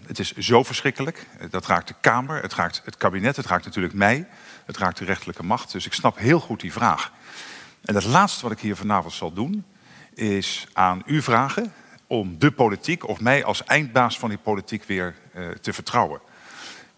het 0.06 0.20
is 0.20 0.32
zo 0.32 0.64
verschrikkelijk. 0.64 1.28
Dat 1.50 1.66
raakt 1.66 1.88
de 1.88 1.96
Kamer, 2.02 2.42
het 2.42 2.54
raakt 2.54 2.82
het 2.86 2.98
kabinet, 2.98 3.36
het 3.36 3.46
raakt 3.46 3.66
natuurlijk 3.66 3.94
mij, 3.94 4.28
het 4.66 4.78
raakt 4.78 4.98
de 4.98 5.06
rechterlijke 5.06 5.44
macht. 5.44 5.72
Dus 5.72 5.86
ik 5.86 5.94
snap 5.94 6.18
heel 6.18 6.40
goed 6.40 6.60
die 6.60 6.72
vraag. 6.72 7.12
En 7.82 7.96
het 7.96 8.06
laatste 8.06 8.44
wat 8.44 8.52
ik 8.52 8.60
hier 8.60 8.76
vanavond 8.76 9.14
zal 9.14 9.34
doen, 9.34 9.66
is 10.14 10.68
aan 10.74 11.02
u 11.06 11.22
vragen 11.22 11.74
om 12.08 12.40
de 12.40 12.52
politiek 12.52 13.08
of 13.08 13.20
mij 13.20 13.44
als 13.44 13.64
eindbaas 13.64 14.20
van 14.20 14.30
die 14.30 14.38
politiek 14.38 14.84
weer 14.84 15.16
uh, 15.36 15.50
te 15.50 15.74
vertrouwen. 15.74 16.22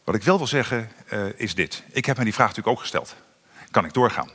Wat 0.03 0.15
ik 0.15 0.23
wel 0.23 0.37
wil 0.37 0.47
zeggen 0.47 0.89
uh, 1.13 1.25
is 1.35 1.55
dit. 1.55 1.83
Ik 1.91 2.05
heb 2.05 2.17
me 2.17 2.23
die 2.23 2.33
vraag 2.33 2.47
natuurlijk 2.47 2.75
ook 2.75 2.81
gesteld. 2.81 3.15
Kan 3.71 3.85
ik 3.85 3.93
doorgaan? 3.93 4.29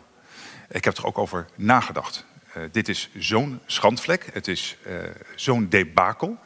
Ik 0.69 0.85
heb 0.85 0.97
er 0.97 1.07
ook 1.07 1.19
over 1.19 1.47
nagedacht. 1.55 2.25
Uh, 2.57 2.63
dit 2.73 2.89
is 2.89 3.11
zo'n 3.19 3.61
schandvlek, 3.67 4.31
het 4.33 4.49
is 4.49 4.77
zo'n 5.35 5.69
debakel. 5.69 6.39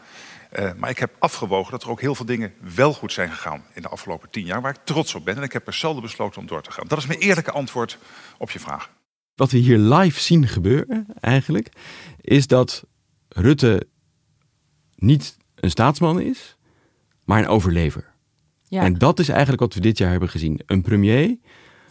maar 0.76 0.90
ik 0.90 0.98
heb 0.98 1.14
afgewogen 1.18 1.70
dat 1.70 1.82
er 1.82 1.90
ook 1.90 2.00
heel 2.00 2.14
veel 2.14 2.26
dingen 2.26 2.54
wel 2.74 2.92
goed 2.92 3.12
zijn 3.12 3.30
gegaan 3.30 3.64
in 3.72 3.82
de 3.82 3.88
afgelopen 3.88 4.30
tien 4.30 4.44
jaar, 4.44 4.60
waar 4.60 4.74
ik 4.74 4.84
trots 4.84 5.14
op 5.14 5.24
ben. 5.24 5.36
En 5.36 5.42
ik 5.42 5.52
heb 5.52 5.66
er 5.66 5.74
zelden 5.74 6.02
besloten 6.02 6.40
om 6.40 6.46
door 6.46 6.62
te 6.62 6.70
gaan. 6.70 6.86
Dat 6.88 6.98
is 6.98 7.06
mijn 7.06 7.18
eerlijke 7.18 7.52
antwoord 7.52 7.98
op 8.38 8.50
je 8.50 8.60
vraag. 8.60 8.90
Wat 9.34 9.50
we 9.50 9.58
hier 9.58 9.78
live 9.78 10.20
zien 10.20 10.48
gebeuren, 10.48 11.06
eigenlijk, 11.20 11.68
is 12.20 12.46
dat 12.46 12.84
Rutte 13.28 13.86
niet 14.98 15.36
een 15.54 15.70
staatsman 15.70 16.20
is, 16.20 16.56
maar 17.24 17.38
een 17.38 17.48
overlever. 17.48 18.04
Ja. 18.68 18.82
En 18.82 18.94
dat 18.94 19.18
is 19.18 19.28
eigenlijk 19.28 19.60
wat 19.60 19.74
we 19.74 19.80
dit 19.80 19.98
jaar 19.98 20.10
hebben 20.10 20.28
gezien. 20.28 20.60
Een 20.66 20.82
premier 20.82 21.36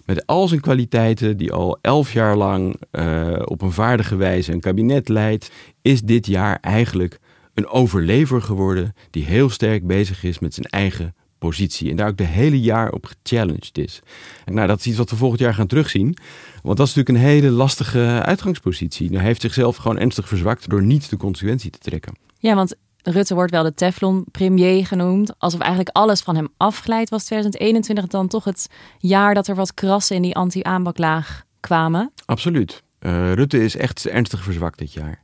met 0.05 0.25
al 0.25 0.47
zijn 0.47 0.61
kwaliteiten, 0.61 1.37
die 1.37 1.51
al 1.51 1.77
elf 1.81 2.13
jaar 2.13 2.35
lang 2.35 2.81
uh, 2.91 3.39
op 3.43 3.61
een 3.61 3.71
vaardige 3.71 4.15
wijze 4.15 4.51
een 4.51 4.59
kabinet 4.59 5.09
leidt, 5.09 5.51
is 5.81 6.01
dit 6.01 6.25
jaar 6.25 6.57
eigenlijk 6.61 7.19
een 7.53 7.67
overlever 7.67 8.41
geworden 8.41 8.93
die 9.09 9.25
heel 9.25 9.49
sterk 9.49 9.87
bezig 9.87 10.23
is 10.23 10.39
met 10.39 10.53
zijn 10.53 10.65
eigen 10.65 11.15
positie. 11.37 11.89
En 11.89 11.95
daar 11.95 12.07
ook 12.07 12.17
de 12.17 12.23
hele 12.23 12.61
jaar 12.61 12.91
op 12.91 13.05
gechallenged 13.05 13.77
is. 13.77 14.01
En 14.45 14.53
nou, 14.53 14.67
dat 14.67 14.79
is 14.79 14.87
iets 14.87 14.97
wat 14.97 15.09
we 15.09 15.15
volgend 15.15 15.39
jaar 15.39 15.53
gaan 15.53 15.67
terugzien. 15.67 16.17
Want 16.63 16.77
dat 16.77 16.87
is 16.87 16.93
natuurlijk 16.93 17.25
een 17.25 17.31
hele 17.31 17.49
lastige 17.49 18.21
uitgangspositie. 18.25 19.09
Hij 19.09 19.23
heeft 19.23 19.41
zichzelf 19.41 19.75
gewoon 19.75 19.99
ernstig 19.99 20.27
verzwakt 20.27 20.69
door 20.69 20.83
niet 20.83 21.09
de 21.09 21.17
consequentie 21.17 21.71
te 21.71 21.79
trekken. 21.79 22.15
Ja, 22.39 22.55
want 22.55 22.75
Rutte 23.09 23.33
wordt 23.33 23.51
wel 23.51 23.63
de 23.63 23.73
Teflon-premier 23.73 24.85
genoemd. 24.85 25.39
Alsof 25.39 25.59
eigenlijk 25.59 25.95
alles 25.95 26.21
van 26.21 26.35
hem 26.35 26.47
afglijdt. 26.57 27.09
Was 27.09 27.25
2021 27.25 28.07
dan 28.07 28.27
toch 28.27 28.43
het 28.43 28.69
jaar 28.97 29.33
dat 29.33 29.47
er 29.47 29.55
wat 29.55 29.73
krassen 29.73 30.15
in 30.15 30.21
die 30.21 30.35
anti-aanbaklaag 30.35 31.43
kwamen? 31.59 32.11
Absoluut. 32.25 32.83
Uh, 32.99 33.33
Rutte 33.33 33.63
is 33.63 33.75
echt 33.75 34.05
ernstig 34.07 34.43
verzwakt 34.43 34.77
dit 34.77 34.93
jaar. 34.93 35.23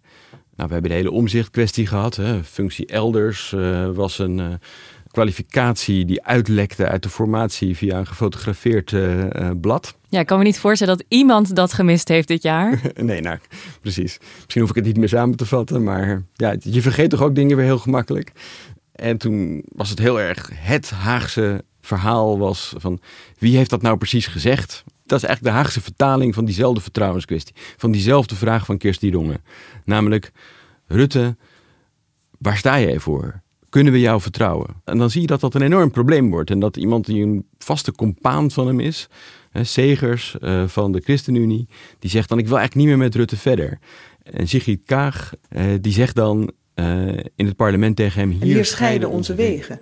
Nou, 0.55 0.67
we 0.67 0.73
hebben 0.73 0.91
de 0.91 0.97
hele 0.97 1.11
omzichtkwestie 1.11 1.87
gehad. 1.87 2.15
Hè. 2.15 2.43
Functie 2.43 2.85
elders 2.85 3.51
uh, 3.51 3.89
was 3.89 4.19
een 4.19 4.37
uh, 4.37 4.53
kwalificatie 5.13 6.05
die 6.05 6.23
uitlekte 6.23 6.87
uit 6.87 7.03
de 7.03 7.09
formatie 7.09 7.77
via 7.77 7.97
een 7.97 8.07
gefotografeerd 8.07 8.95
blad. 9.61 9.95
Ja, 10.09 10.19
ik 10.19 10.25
kan 10.25 10.37
me 10.37 10.43
niet 10.43 10.59
voorstellen 10.59 10.97
dat 10.97 11.05
iemand 11.07 11.55
dat 11.55 11.73
gemist 11.73 12.07
heeft 12.07 12.27
dit 12.27 12.43
jaar. 12.43 12.81
nee, 12.95 13.21
nou, 13.21 13.37
precies. 13.81 14.17
Misschien 14.35 14.61
hoef 14.61 14.69
ik 14.69 14.75
het 14.75 14.85
niet 14.85 14.97
meer 14.97 15.09
samen 15.09 15.37
te 15.37 15.45
vatten, 15.45 15.83
maar 15.83 16.23
ja, 16.33 16.55
je 16.59 16.81
vergeet 16.81 17.09
toch 17.09 17.21
ook 17.21 17.35
dingen 17.35 17.57
weer 17.57 17.65
heel 17.65 17.77
gemakkelijk. 17.77 18.31
En 18.91 19.17
toen 19.17 19.63
was 19.67 19.89
het 19.89 19.99
heel 19.99 20.21
erg 20.21 20.49
het 20.53 20.89
Haagse 20.89 21.63
verhaal 21.81 22.37
was 22.37 22.73
van 22.77 22.99
wie 23.37 23.57
heeft 23.57 23.69
dat 23.69 23.81
nou 23.81 23.97
precies 23.97 24.27
gezegd? 24.27 24.83
Dat 25.05 25.17
is 25.21 25.27
eigenlijk 25.27 25.55
de 25.55 25.61
Haagse 25.61 25.81
vertaling 25.81 26.33
van 26.33 26.45
diezelfde 26.45 26.81
vertrouwenskwestie. 26.81 27.55
Van 27.77 27.91
diezelfde 27.91 28.35
vraag 28.35 28.65
van 28.65 28.77
Kirsty 28.77 29.09
Dongen. 29.09 29.43
Namelijk, 29.85 30.31
Rutte, 30.87 31.37
waar 32.37 32.57
sta 32.57 32.79
jij 32.79 32.99
voor? 32.99 33.41
Kunnen 33.73 33.93
we 33.93 33.99
jou 33.99 34.21
vertrouwen? 34.21 34.67
En 34.83 34.97
dan 34.97 35.09
zie 35.09 35.21
je 35.21 35.27
dat 35.27 35.39
dat 35.39 35.53
een 35.55 35.61
enorm 35.61 35.91
probleem 35.91 36.29
wordt. 36.29 36.49
En 36.49 36.59
dat 36.59 36.77
iemand 36.77 37.05
die 37.05 37.23
een 37.23 37.45
vaste 37.57 37.91
compaan 37.91 38.51
van 38.51 38.67
hem 38.67 38.79
is, 38.79 39.07
hè, 39.51 39.63
Segers 39.63 40.35
uh, 40.39 40.67
van 40.67 40.91
de 40.91 41.01
ChristenUnie, 41.01 41.67
die 41.99 42.09
zegt 42.09 42.29
dan 42.29 42.37
ik 42.37 42.47
wil 42.47 42.57
eigenlijk 42.57 42.87
niet 42.87 42.95
meer 42.95 43.05
met 43.05 43.15
Rutte 43.15 43.37
verder. 43.37 43.79
En 44.23 44.47
Sigrid 44.47 44.85
Kaag, 44.85 45.33
uh, 45.49 45.63
die 45.81 45.93
zegt 45.93 46.15
dan 46.15 46.51
uh, 46.75 47.07
in 47.35 47.45
het 47.45 47.55
parlement 47.55 47.95
tegen 47.95 48.19
hem, 48.19 48.29
hier, 48.29 48.43
hier 48.43 48.65
scheiden 48.65 49.09
onze 49.09 49.35
wegen. 49.35 49.79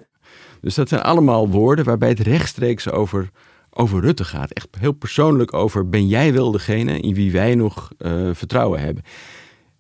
Dus 0.62 0.76
dat 0.76 0.90
zijn 0.90 1.02
allemaal 1.02 1.50
woorden 1.50 1.86
waarbij 1.86 2.10
het 2.10 2.20
rechtstreeks 2.20 2.90
over, 2.90 3.30
over 3.70 4.02
Rutte 4.02 4.24
gaat. 4.24 4.52
Echt 4.52 4.68
heel 4.80 4.92
persoonlijk 4.92 5.54
over 5.54 5.90
ben 5.90 6.08
jij 6.08 6.34
wel 6.34 6.52
degene 6.52 7.00
in 7.00 7.14
wie 7.14 7.32
wij 7.32 7.56
nog 7.56 7.92
uh, 7.98 8.30
vertrouwen 8.34 8.80
hebben. 8.80 9.04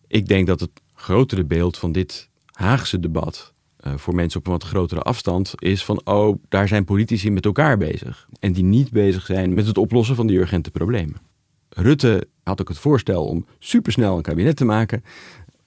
Ik 0.07 0.27
denk 0.27 0.47
dat 0.47 0.59
het 0.59 0.81
grotere 0.93 1.45
beeld 1.45 1.77
van 1.77 1.91
dit 1.91 2.29
Haagse 2.45 2.99
debat 2.99 3.50
uh, 3.87 3.93
voor 3.95 4.15
mensen 4.15 4.39
op 4.39 4.45
een 4.45 4.51
wat 4.51 4.63
grotere 4.63 5.01
afstand 5.01 5.53
is 5.55 5.85
van 5.85 6.01
oh, 6.03 6.37
daar 6.49 6.67
zijn 6.67 6.85
politici 6.85 7.31
met 7.31 7.45
elkaar 7.45 7.77
bezig. 7.77 8.27
En 8.39 8.53
die 8.53 8.63
niet 8.63 8.91
bezig 8.91 9.25
zijn 9.25 9.53
met 9.53 9.67
het 9.67 9.77
oplossen 9.77 10.15
van 10.15 10.27
die 10.27 10.37
urgente 10.37 10.71
problemen. 10.71 11.21
Rutte 11.69 12.27
had 12.43 12.61
ook 12.61 12.67
het 12.67 12.77
voorstel 12.77 13.25
om 13.25 13.45
supersnel 13.59 14.17
een 14.17 14.21
kabinet 14.21 14.55
te 14.55 14.65
maken. 14.65 15.03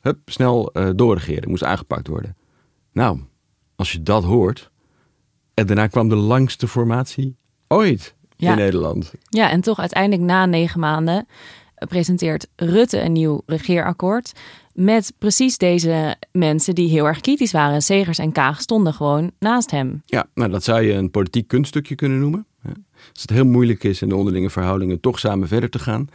Hup, 0.01 0.19
snel 0.25 0.71
uh, 0.73 0.91
doorregeren, 0.95 1.49
moest 1.49 1.65
aangepakt 1.65 2.09
worden. 2.09 2.37
Nou, 2.93 3.21
als 3.77 3.93
je 3.93 4.03
dat 4.03 4.25
hoort, 4.25 4.71
en 5.55 5.67
daarna 5.67 5.87
kwam 5.87 6.09
de 6.09 6.17
langste 6.17 6.69
formatie 6.69 7.37
ooit 7.69 8.15
in 8.37 8.57
Nederland. 8.57 9.13
Ja, 9.29 9.51
en 9.51 9.61
toch 9.61 9.79
uiteindelijk 9.79 10.23
na 10.23 10.47
negen 10.47 10.81
maanden 10.81 11.27
presenteert 11.75 12.47
Rutte 12.57 13.01
een 13.01 13.13
nieuw 13.13 13.43
regeerakkoord. 13.47 14.33
Met 14.73 15.13
precies 15.19 15.59
deze 15.59 16.17
mensen 16.39 16.75
die 16.75 16.89
heel 16.89 17.07
erg 17.07 17.21
kritisch 17.21 17.53
waren. 17.53 17.83
Segers 17.83 18.19
en 18.19 18.33
Kaag 18.33 18.61
stonden 18.61 18.95
gewoon 18.95 19.31
naast 19.39 19.71
hem. 19.71 20.03
Ja, 20.05 20.27
nou 20.35 20.51
dat 20.51 20.65
zou 20.65 20.83
je 20.83 20.93
een 20.93 21.11
politiek 21.11 21.49
kunststukje 21.49 21.95
kunnen 21.95 22.19
noemen. 22.19 22.47
Als 23.13 23.23
het 23.23 23.31
heel 23.31 23.45
moeilijk 23.45 23.85
is 23.85 24.03
in 24.03 24.09
de 24.09 24.17
onderlinge 24.17 24.51
verhoudingen 24.51 25.01
toch 25.01 25.19
samen 25.19 25.49
verder 25.49 25.71
te 25.71 25.79
gaan. 25.79 26.09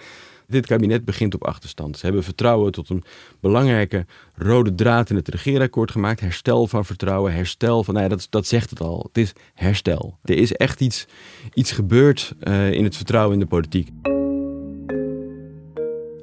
Dit 0.47 0.65
kabinet 0.65 1.05
begint 1.05 1.33
op 1.33 1.43
achterstand. 1.43 1.97
Ze 1.97 2.05
hebben 2.05 2.23
vertrouwen 2.23 2.71
tot 2.71 2.89
een 2.89 3.03
belangrijke 3.39 4.05
rode 4.35 4.75
draad 4.75 5.09
in 5.09 5.15
het 5.15 5.27
regeerakkoord 5.27 5.91
gemaakt. 5.91 6.19
Herstel 6.19 6.67
van 6.67 6.85
vertrouwen, 6.85 7.33
herstel 7.33 7.83
van. 7.83 7.93
Nou 7.93 8.05
ja, 8.09 8.15
dat, 8.15 8.27
dat 8.29 8.47
zegt 8.47 8.69
het 8.69 8.81
al. 8.81 9.03
Het 9.07 9.17
is 9.17 9.33
herstel. 9.53 10.17
Er 10.23 10.37
is 10.37 10.53
echt 10.53 10.81
iets, 10.81 11.05
iets 11.53 11.71
gebeurd 11.71 12.33
uh, 12.43 12.71
in 12.71 12.83
het 12.83 12.95
vertrouwen 12.95 13.33
in 13.33 13.39
de 13.39 13.45
politiek. 13.45 13.89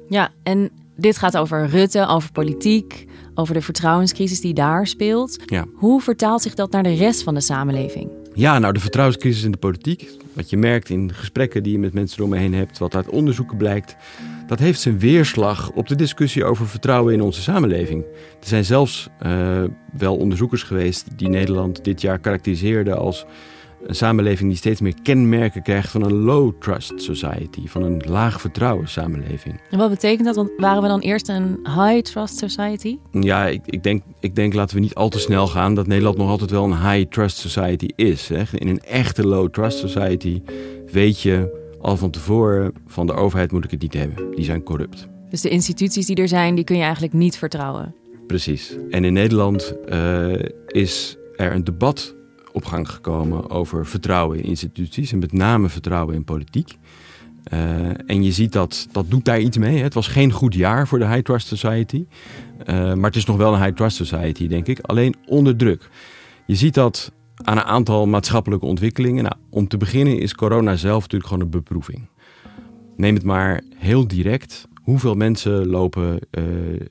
Ja, 0.09 0.31
en 0.43 0.71
dit 0.95 1.17
gaat 1.17 1.37
over 1.37 1.67
Rutte, 1.67 2.07
over 2.07 2.31
politiek, 2.31 3.06
over 3.37 3.53
de 3.53 3.61
vertrouwenscrisis 3.61 4.41
die 4.41 4.53
daar 4.53 4.87
speelt. 4.87 5.37
Ja. 5.45 5.65
Hoe 5.73 6.01
vertaalt 6.01 6.41
zich 6.41 6.53
dat 6.53 6.71
naar 6.71 6.83
de 6.83 6.95
rest 6.95 7.23
van 7.23 7.33
de 7.33 7.41
samenleving? 7.41 8.09
Ja, 8.33 8.59
nou 8.59 8.73
de 8.73 8.79
vertrouwenscrisis 8.79 9.43
in 9.43 9.51
de 9.51 9.57
politiek, 9.57 10.09
wat 10.33 10.49
je 10.49 10.57
merkt 10.57 10.89
in 10.89 11.13
gesprekken 11.13 11.63
die 11.63 11.71
je 11.71 11.79
met 11.79 11.93
mensen 11.93 12.23
om 12.23 12.29
me 12.29 12.37
heen 12.37 12.53
hebt, 12.53 12.77
wat 12.77 12.95
uit 12.95 13.09
onderzoeken 13.09 13.57
blijkt, 13.57 13.95
dat 14.47 14.59
heeft 14.59 14.81
zijn 14.81 14.99
weerslag 14.99 15.71
op 15.71 15.87
de 15.87 15.95
discussie 15.95 16.45
over 16.45 16.67
vertrouwen 16.67 17.13
in 17.13 17.21
onze 17.21 17.41
samenleving. 17.41 18.03
Er 18.39 18.47
zijn 18.47 18.65
zelfs 18.65 19.09
uh, 19.25 19.63
wel 19.97 20.17
onderzoekers 20.17 20.63
geweest 20.63 21.05
die 21.15 21.29
Nederland 21.29 21.83
dit 21.83 22.01
jaar 22.01 22.19
karakteriseerden 22.19 22.97
als 22.97 23.25
een 23.87 23.95
samenleving 23.95 24.49
die 24.49 24.57
steeds 24.57 24.81
meer 24.81 24.93
kenmerken 25.03 25.61
krijgt 25.61 25.91
van 25.91 26.03
een 26.03 26.13
low 26.13 26.53
trust 26.59 27.01
society, 27.01 27.67
van 27.67 27.83
een 27.83 28.01
laag 28.07 28.41
vertrouwen 28.41 28.87
samenleving. 28.87 29.61
En 29.69 29.77
wat 29.77 29.89
betekent 29.89 30.25
dat? 30.25 30.35
Want 30.35 30.49
waren 30.57 30.81
we 30.81 30.87
dan 30.87 30.99
eerst 30.99 31.29
een 31.29 31.59
high 31.63 32.01
trust 32.01 32.37
society? 32.37 32.97
Ja, 33.11 33.45
ik, 33.45 33.61
ik, 33.65 33.83
denk, 33.83 34.03
ik 34.19 34.35
denk 34.35 34.53
laten 34.53 34.75
we 34.75 34.81
niet 34.81 34.95
al 34.95 35.09
te 35.09 35.19
snel 35.19 35.47
gaan 35.47 35.75
dat 35.75 35.87
Nederland 35.87 36.17
nog 36.17 36.29
altijd 36.29 36.51
wel 36.51 36.63
een 36.63 36.89
high 36.89 37.09
trust 37.09 37.37
society 37.37 37.87
is. 37.95 38.29
Hè. 38.29 38.43
In 38.53 38.67
een 38.67 38.79
echte 38.79 39.27
low 39.27 39.49
trust 39.49 39.77
society 39.77 40.41
weet 40.91 41.21
je 41.21 41.65
al 41.81 41.97
van 41.97 42.09
tevoren 42.09 42.73
van 42.87 43.07
de 43.07 43.13
overheid 43.13 43.51
moet 43.51 43.63
ik 43.63 43.71
het 43.71 43.81
niet 43.81 43.93
hebben. 43.93 44.35
Die 44.35 44.45
zijn 44.45 44.63
corrupt. 44.63 45.07
Dus 45.29 45.41
de 45.41 45.49
instituties 45.49 46.05
die 46.05 46.15
er 46.15 46.27
zijn, 46.27 46.55
die 46.55 46.63
kun 46.63 46.75
je 46.75 46.83
eigenlijk 46.83 47.13
niet 47.13 47.37
vertrouwen. 47.37 47.95
Precies. 48.27 48.77
En 48.89 49.03
in 49.03 49.13
Nederland 49.13 49.73
uh, 49.89 50.33
is 50.67 51.17
er 51.35 51.53
een 51.53 51.63
debat 51.63 52.15
op 52.57 52.65
gang 52.65 52.89
gekomen 52.89 53.49
over 53.49 53.85
vertrouwen 53.85 54.37
in 54.37 54.43
instituties 54.43 55.11
en 55.11 55.19
met 55.19 55.31
name 55.31 55.69
vertrouwen 55.69 56.15
in 56.15 56.23
politiek. 56.23 56.77
Uh, 57.53 58.09
en 58.09 58.23
je 58.23 58.31
ziet 58.31 58.53
dat 58.53 58.87
dat 58.91 59.09
doet 59.09 59.25
daar 59.25 59.39
iets 59.39 59.57
mee. 59.57 59.77
Hè. 59.77 59.83
Het 59.83 59.93
was 59.93 60.07
geen 60.07 60.31
goed 60.31 60.53
jaar 60.53 60.87
voor 60.87 60.99
de 60.99 61.07
High 61.07 61.21
Trust 61.21 61.47
Society. 61.47 62.05
Uh, 62.59 62.65
maar 62.93 63.05
het 63.05 63.15
is 63.15 63.25
nog 63.25 63.37
wel 63.37 63.53
een 63.53 63.63
High 63.63 63.75
Trust 63.75 63.95
Society, 63.95 64.47
denk 64.47 64.67
ik. 64.67 64.79
Alleen 64.79 65.15
onder 65.25 65.55
druk. 65.55 65.89
Je 66.45 66.55
ziet 66.55 66.73
dat 66.73 67.11
aan 67.35 67.57
een 67.57 67.63
aantal 67.63 68.05
maatschappelijke 68.05 68.65
ontwikkelingen. 68.65 69.23
Nou, 69.23 69.35
om 69.49 69.67
te 69.67 69.77
beginnen 69.77 70.19
is 70.19 70.35
corona 70.35 70.75
zelf 70.75 71.01
natuurlijk 71.01 71.29
gewoon 71.29 71.43
een 71.43 71.51
beproeving. 71.51 72.09
Neem 72.95 73.15
het 73.15 73.23
maar 73.23 73.61
heel 73.75 74.07
direct. 74.07 74.67
Hoeveel 74.83 75.15
mensen 75.15 75.67
lopen 75.67 76.19
uh, 76.31 76.43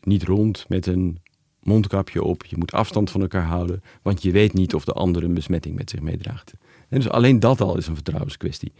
niet 0.02 0.22
rond 0.22 0.64
met 0.68 0.86
een 0.86 1.18
mondkapje 1.66 2.22
op. 2.22 2.44
Je 2.44 2.56
moet 2.56 2.72
afstand 2.72 3.10
van 3.10 3.20
elkaar 3.20 3.44
houden, 3.44 3.82
want 4.02 4.22
je 4.22 4.30
weet 4.30 4.52
niet 4.52 4.74
of 4.74 4.84
de 4.84 4.92
ander 4.92 5.24
een 5.24 5.34
besmetting 5.34 5.76
met 5.76 5.90
zich 5.90 6.00
meedraagt. 6.00 6.52
En 6.88 6.98
dus 7.00 7.08
alleen 7.08 7.40
dat 7.40 7.60
al 7.60 7.76
is 7.76 7.86
een 7.86 7.94
vertrouwenskwestie. 7.94 8.72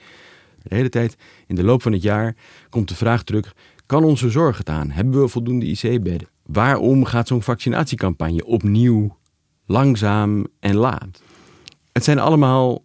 De 0.62 0.74
hele 0.74 0.88
tijd 0.88 1.16
in 1.46 1.54
de 1.54 1.64
loop 1.64 1.82
van 1.82 1.92
het 1.92 2.02
jaar 2.02 2.36
komt 2.68 2.88
de 2.88 2.94
vraag 2.94 3.22
terug: 3.22 3.54
kan 3.86 4.04
onze 4.04 4.30
zorg 4.30 4.58
het 4.58 4.68
aan? 4.68 4.90
Hebben 4.90 5.20
we 5.20 5.28
voldoende 5.28 5.66
IC-bedden? 5.66 6.28
Waarom 6.42 7.04
gaat 7.04 7.28
zo'n 7.28 7.42
vaccinatiecampagne 7.42 8.44
opnieuw 8.44 9.16
langzaam 9.66 10.46
en 10.60 10.76
laat? 10.76 11.22
Het 11.92 12.04
zijn 12.04 12.18
allemaal 12.18 12.84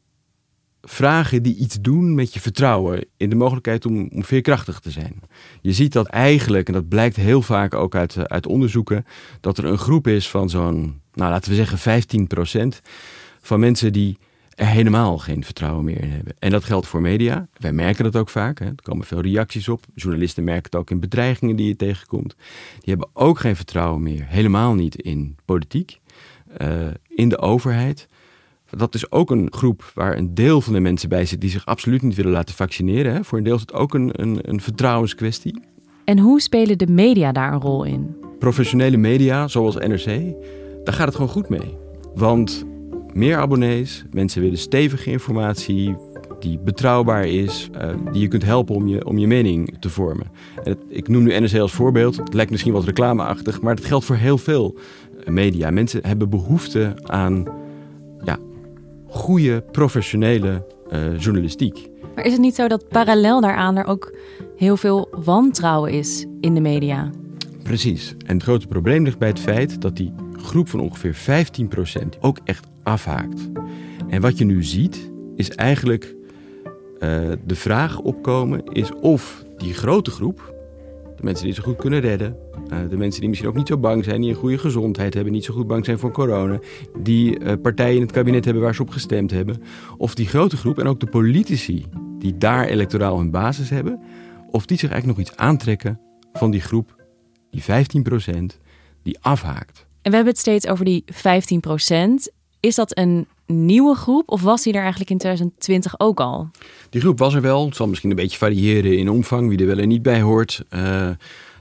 vragen 0.82 1.44
die 1.44 1.56
iets 1.56 1.82
doen 1.82 2.16
met 2.16 2.34
je 2.34 2.40
vertrouwen 2.40 3.06
in 3.18 3.30
de 3.30 3.36
mogelijkheid 3.36 3.86
om, 3.86 4.10
om 4.14 4.24
veerkrachtig 4.24 4.80
te 4.80 4.92
zijn. 4.92 5.22
Je 5.62 5.74
ziet 5.74 5.94
dat 5.94 6.08
eigenlijk, 6.08 6.68
en 6.68 6.74
dat 6.74 6.90
blijkt 6.90 7.16
heel 7.16 7.42
vaak 7.42 7.74
ook 7.74 7.96
uit, 7.96 8.30
uit 8.30 8.48
onderzoeken, 8.48 9.06
dat 9.40 9.58
er 9.58 9.66
een 9.66 9.78
groep 9.78 10.08
is 10.08 10.30
van 10.30 10.50
zo'n, 10.50 11.02
nou 11.14 11.32
laten 11.32 11.50
we 11.50 11.56
zeggen 11.56 12.04
15% 12.78 12.82
van 13.42 13.60
mensen 13.60 13.94
die 13.94 14.18
er 14.56 14.68
helemaal 14.68 15.18
geen 15.18 15.44
vertrouwen 15.44 15.86
meer 15.86 16.02
in 16.02 16.10
hebben. 16.10 16.34
En 16.40 16.52
dat 16.52 16.64
geldt 16.64 16.88
voor 16.88 17.02
media. 17.02 17.48
Wij 17.58 17.74
merken 17.74 18.04
dat 18.04 18.16
ook 18.16 18.30
vaak. 18.30 18.60
Hè. 18.60 18.66
Er 18.66 18.82
komen 18.82 19.06
veel 19.06 19.22
reacties 19.22 19.70
op. 19.70 19.86
Journalisten 19.96 20.44
merken 20.44 20.64
het 20.64 20.76
ook 20.76 20.90
in 20.90 21.00
bedreigingen 21.00 21.56
die 21.56 21.68
je 21.68 21.76
tegenkomt. 21.76 22.36
Die 22.80 22.90
hebben 22.94 23.10
ook 23.14 23.40
geen 23.40 23.56
vertrouwen 23.56 24.02
meer. 24.02 24.26
Helemaal 24.28 24.74
niet 24.74 24.96
in 24.96 25.36
politiek, 25.46 26.00
uh, 26.62 26.88
in 27.08 27.30
de 27.30 27.38
overheid. 27.38 28.08
Dat 28.78 28.96
is 28.96 29.12
ook 29.12 29.32
een 29.32 29.48
groep 29.52 29.92
waar 29.94 30.18
een 30.18 30.34
deel 30.34 30.62
van 30.62 30.74
de 30.74 30.80
mensen 30.80 31.10
bij 31.10 31.26
zit 31.26 31.42
die 31.42 31.50
zich 31.50 31.66
absoluut 31.66 32.02
niet 32.02 32.16
willen 32.16 32.32
laten 32.32 32.56
vaccineren. 32.56 33.14
Hè. 33.14 33.24
Voor 33.24 33.38
een 33.38 33.44
deel 33.44 33.56
is 33.56 33.62
het 33.62 33.74
ook 33.74 33.94
een, 33.94 34.10
een, 34.14 34.40
een 34.42 34.62
vertrouwenskwestie. 34.62 35.60
En 36.04 36.20
hoe 36.20 36.42
spelen 36.42 36.78
de 36.78 36.88
media 36.88 37.32
daar 37.32 37.54
een 37.54 37.62
rol 37.62 37.84
in? 37.84 38.16
Professionele 38.40 38.98
media, 38.98 39.48
zoals 39.48 39.76
NRC, 39.76 40.06
daar 40.84 40.94
gaat 40.94 41.06
het 41.06 41.16
gewoon 41.16 41.30
goed 41.30 41.50
mee. 41.50 41.78
Want 42.14 42.66
meer 43.14 43.38
abonnees, 43.38 44.06
mensen 44.12 44.42
willen 44.42 44.58
stevige 44.58 45.12
informatie 45.12 45.96
die 46.40 46.60
betrouwbaar 46.60 47.28
is, 47.28 47.70
uh, 47.76 47.90
die 48.12 48.22
je 48.22 48.28
kunt 48.28 48.44
helpen 48.44 48.76
om 48.76 48.88
je, 48.88 49.06
om 49.06 49.18
je 49.18 49.28
mening 49.28 49.76
te 49.80 49.90
vormen. 49.90 50.26
En 50.64 50.72
het, 50.72 50.80
ik 50.88 51.08
noem 51.08 51.24
nu 51.24 51.40
NRC 51.40 51.60
als 51.60 51.72
voorbeeld, 51.72 52.18
het 52.18 52.34
lijkt 52.34 52.52
misschien 52.52 52.74
wat 52.74 52.84
reclameachtig, 52.84 53.62
maar 53.62 53.76
dat 53.76 53.86
geldt 53.86 54.06
voor 54.06 54.16
heel 54.16 54.38
veel 54.38 54.78
media. 55.26 55.72
Mensen 55.72 56.02
hebben 56.04 56.30
behoefte 56.30 56.94
aan 57.04 57.61
goede, 59.12 59.64
professionele 59.72 60.66
uh, 60.92 61.20
journalistiek. 61.20 61.90
Maar 62.16 62.26
is 62.26 62.32
het 62.32 62.42
niet 62.42 62.56
zo 62.56 62.68
dat 62.68 62.88
parallel 62.88 63.42
daaraan 63.42 63.78
er 63.78 63.86
ook 63.86 64.16
heel 64.56 64.78
veel 64.78 65.08
wantrouwen 65.12 65.92
is 65.92 66.26
in 66.40 66.54
de 66.54 66.62
media? 66.62 67.10
Precies. 67.64 68.16
En 68.26 68.34
het 68.34 68.44
grote 68.44 68.68
probleem 68.68 69.04
ligt 69.04 69.18
bij 69.18 69.28
het 69.28 69.40
feit 69.40 69.82
dat 69.82 69.96
die 69.96 70.14
groep 70.38 70.70
van 70.70 70.80
ongeveer 70.80 71.46
15% 72.06 72.20
ook 72.20 72.38
echt 72.44 72.68
afhaakt. 72.84 73.50
En 74.10 74.22
wat 74.22 74.38
je 74.38 74.46
nu 74.46 74.64
ziet, 74.64 75.12
is 75.36 75.50
eigenlijk 75.50 76.16
uh, 77.00 77.32
de 77.46 77.56
vraag 77.56 78.00
opkomen: 78.00 78.64
is 78.64 78.92
of 79.02 79.46
die 79.58 79.74
grote 79.74 80.12
groep, 80.12 80.51
mensen 81.24 81.46
die 81.46 81.54
zich 81.54 81.64
goed 81.64 81.76
kunnen 81.76 82.00
redden, 82.00 82.36
uh, 82.74 82.80
de 82.90 82.98
mensen 82.98 83.20
die 83.20 83.30
misschien 83.30 83.50
ook 83.50 83.58
niet 83.58 83.68
zo 83.68 83.78
bang 83.78 84.04
zijn, 84.04 84.22
die 84.22 84.30
een 84.30 84.36
goede 84.36 84.58
gezondheid 84.58 85.14
hebben, 85.14 85.34
niet 85.34 85.44
zo 85.44 85.54
goed 85.54 85.68
bang 85.68 85.86
zijn 85.86 86.00
voor 86.00 86.12
corona, 86.12 86.60
die 87.00 87.40
uh, 87.40 87.54
partijen 87.62 87.96
in 87.96 88.02
het 88.02 88.12
kabinet 88.12 88.46
hebben 88.46 88.64
waar 88.64 88.76
ze 88.76 88.82
op 88.82 88.90
gestemd 88.90 89.32
hebben, 89.32 89.62
of 89.98 90.16
die 90.16 90.28
grote 90.28 90.58
groep 90.58 90.80
en 90.80 90.88
ook 90.88 91.00
de 91.00 91.06
politici 91.06 91.86
die 92.20 92.38
daar 92.38 92.66
electoraal 92.66 93.18
hun 93.18 93.32
basis 93.32 93.70
hebben, 93.70 94.00
of 94.52 94.66
die 94.66 94.78
zich 94.78 94.90
eigenlijk 94.90 95.20
nog 95.20 95.28
iets 95.28 95.38
aantrekken 95.38 96.00
van 96.34 96.52
die 96.52 96.62
groep, 96.62 96.96
die 97.50 97.64
15% 97.64 97.66
die 99.04 99.18
afhaakt. 99.22 99.86
En 100.02 100.10
we 100.10 100.16
hebben 100.16 100.34
het 100.34 100.42
steeds 100.42 100.68
over 100.68 100.86
die 100.86 101.04
15%. 101.14 102.40
Is 102.60 102.76
dat 102.76 102.98
een 102.98 103.28
nieuwe 103.52 103.96
groep 103.96 104.30
of 104.30 104.42
was 104.42 104.64
die 104.64 104.74
er 104.74 104.82
eigenlijk 104.82 105.10
in 105.12 105.18
2020 105.18 106.00
ook 106.00 106.20
al? 106.20 106.50
Die 106.90 107.02
groep 107.02 107.18
was 107.18 107.34
er 107.34 107.42
wel. 107.42 107.66
Het 107.66 107.76
zal 107.76 107.88
misschien 107.88 108.10
een 108.10 108.16
beetje 108.16 108.38
variëren 108.38 108.98
in 108.98 109.10
omvang, 109.10 109.50
wie 109.50 109.60
er 109.60 109.66
wel 109.66 109.78
en 109.78 109.88
niet 109.88 110.02
bij 110.02 110.22
hoort. 110.22 110.66
Uh, 110.70 111.10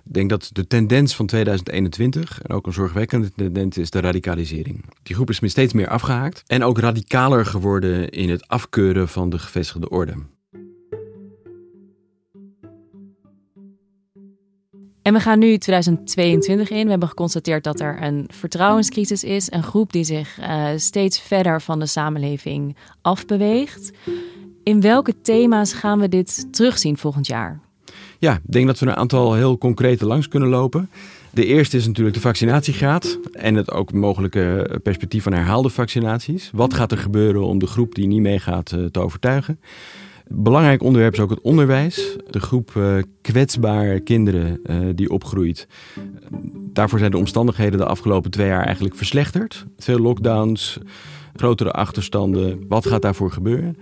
ik 0.05 0.17
denk 0.17 0.31
dat 0.31 0.51
de 0.53 0.67
tendens 0.67 1.17
van 1.17 1.27
2021, 1.27 2.43
en 2.43 2.55
ook 2.55 2.67
een 2.67 2.73
zorgwekkende 2.73 3.31
tendens, 3.37 3.79
is 3.79 3.91
de 3.91 4.01
radicalisering. 4.01 4.85
Die 5.03 5.15
groep 5.15 5.31
is 5.31 5.41
steeds 5.45 5.73
meer 5.73 5.89
afgehaakt 5.89 6.43
en 6.47 6.65
ook 6.65 6.79
radicaler 6.79 7.47
geworden 7.47 8.11
in 8.11 8.31
het 8.31 8.49
afkeuren 8.49 9.09
van 9.09 9.31
de 9.31 9.39
gevestigde 9.39 9.89
orde. 9.89 10.15
En 15.03 15.13
we 15.13 15.21
gaan 15.21 15.39
nu 15.39 15.59
2022 15.59 16.71
in. 16.71 16.85
We 16.85 16.91
hebben 16.91 17.09
geconstateerd 17.09 17.65
dat 17.65 17.81
er 17.81 18.03
een 18.03 18.29
vertrouwenscrisis 18.33 19.25
is. 19.25 19.53
Een 19.53 19.63
groep 19.63 19.93
die 19.93 20.05
zich 20.05 20.39
uh, 20.41 20.67
steeds 20.77 21.21
verder 21.21 21.63
van 21.63 21.79
de 21.79 21.87
samenleving 21.87 22.77
afbeweegt. 23.03 23.91
In 24.63 24.81
welke 24.81 25.21
thema's 25.23 25.73
gaan 25.73 26.01
we 26.01 26.09
dit 26.09 26.47
terugzien 26.53 26.97
volgend 26.97 27.27
jaar? 27.27 27.61
Ja, 28.19 28.35
ik 28.35 28.53
denk 28.53 28.67
dat 28.67 28.79
we 28.79 28.87
een 28.87 28.97
aantal 28.97 29.35
heel 29.35 29.59
concrete 29.59 30.07
langs 30.07 30.29
kunnen 30.29 30.49
lopen. 30.49 30.91
De 31.31 31.47
eerste 31.47 31.77
is 31.77 31.87
natuurlijk 31.87 32.17
de 32.17 32.23
vaccinatiegraad 32.23 33.19
en 33.33 33.55
het 33.55 33.71
ook 33.71 33.93
mogelijke 33.93 34.79
perspectief 34.83 35.23
van 35.23 35.33
herhaalde 35.33 35.69
vaccinaties. 35.69 36.51
Wat 36.53 36.75
gaat 36.75 36.93
er 36.93 36.99
gebeuren 36.99 37.43
om 37.43 37.59
de 37.59 37.67
groep 37.67 37.95
die 37.95 38.07
niet 38.07 38.21
meegaat 38.21 38.73
uh, 38.73 38.85
te 38.85 39.01
overtuigen? 39.01 39.61
Belangrijk 40.33 40.83
onderwerp 40.83 41.13
is 41.13 41.21
ook 41.21 41.31
het 41.31 41.41
onderwijs. 41.41 42.17
De 42.31 42.41
groep 42.41 42.73
uh, 42.77 42.97
kwetsbare 43.21 44.01
kinderen 44.01 44.61
uh, 44.65 44.77
die 44.95 45.11
opgroeit. 45.11 45.69
Daarvoor 46.73 46.99
zijn 46.99 47.11
de 47.11 47.17
omstandigheden 47.17 47.79
de 47.79 47.85
afgelopen 47.85 48.31
twee 48.31 48.47
jaar 48.47 48.65
eigenlijk 48.65 48.95
verslechterd. 48.95 49.67
Veel 49.77 49.99
lockdowns, 49.99 50.79
grotere 51.35 51.71
achterstanden. 51.71 52.65
Wat 52.69 52.87
gaat 52.87 53.03
daarvoor 53.03 53.31
gebeuren? 53.31 53.77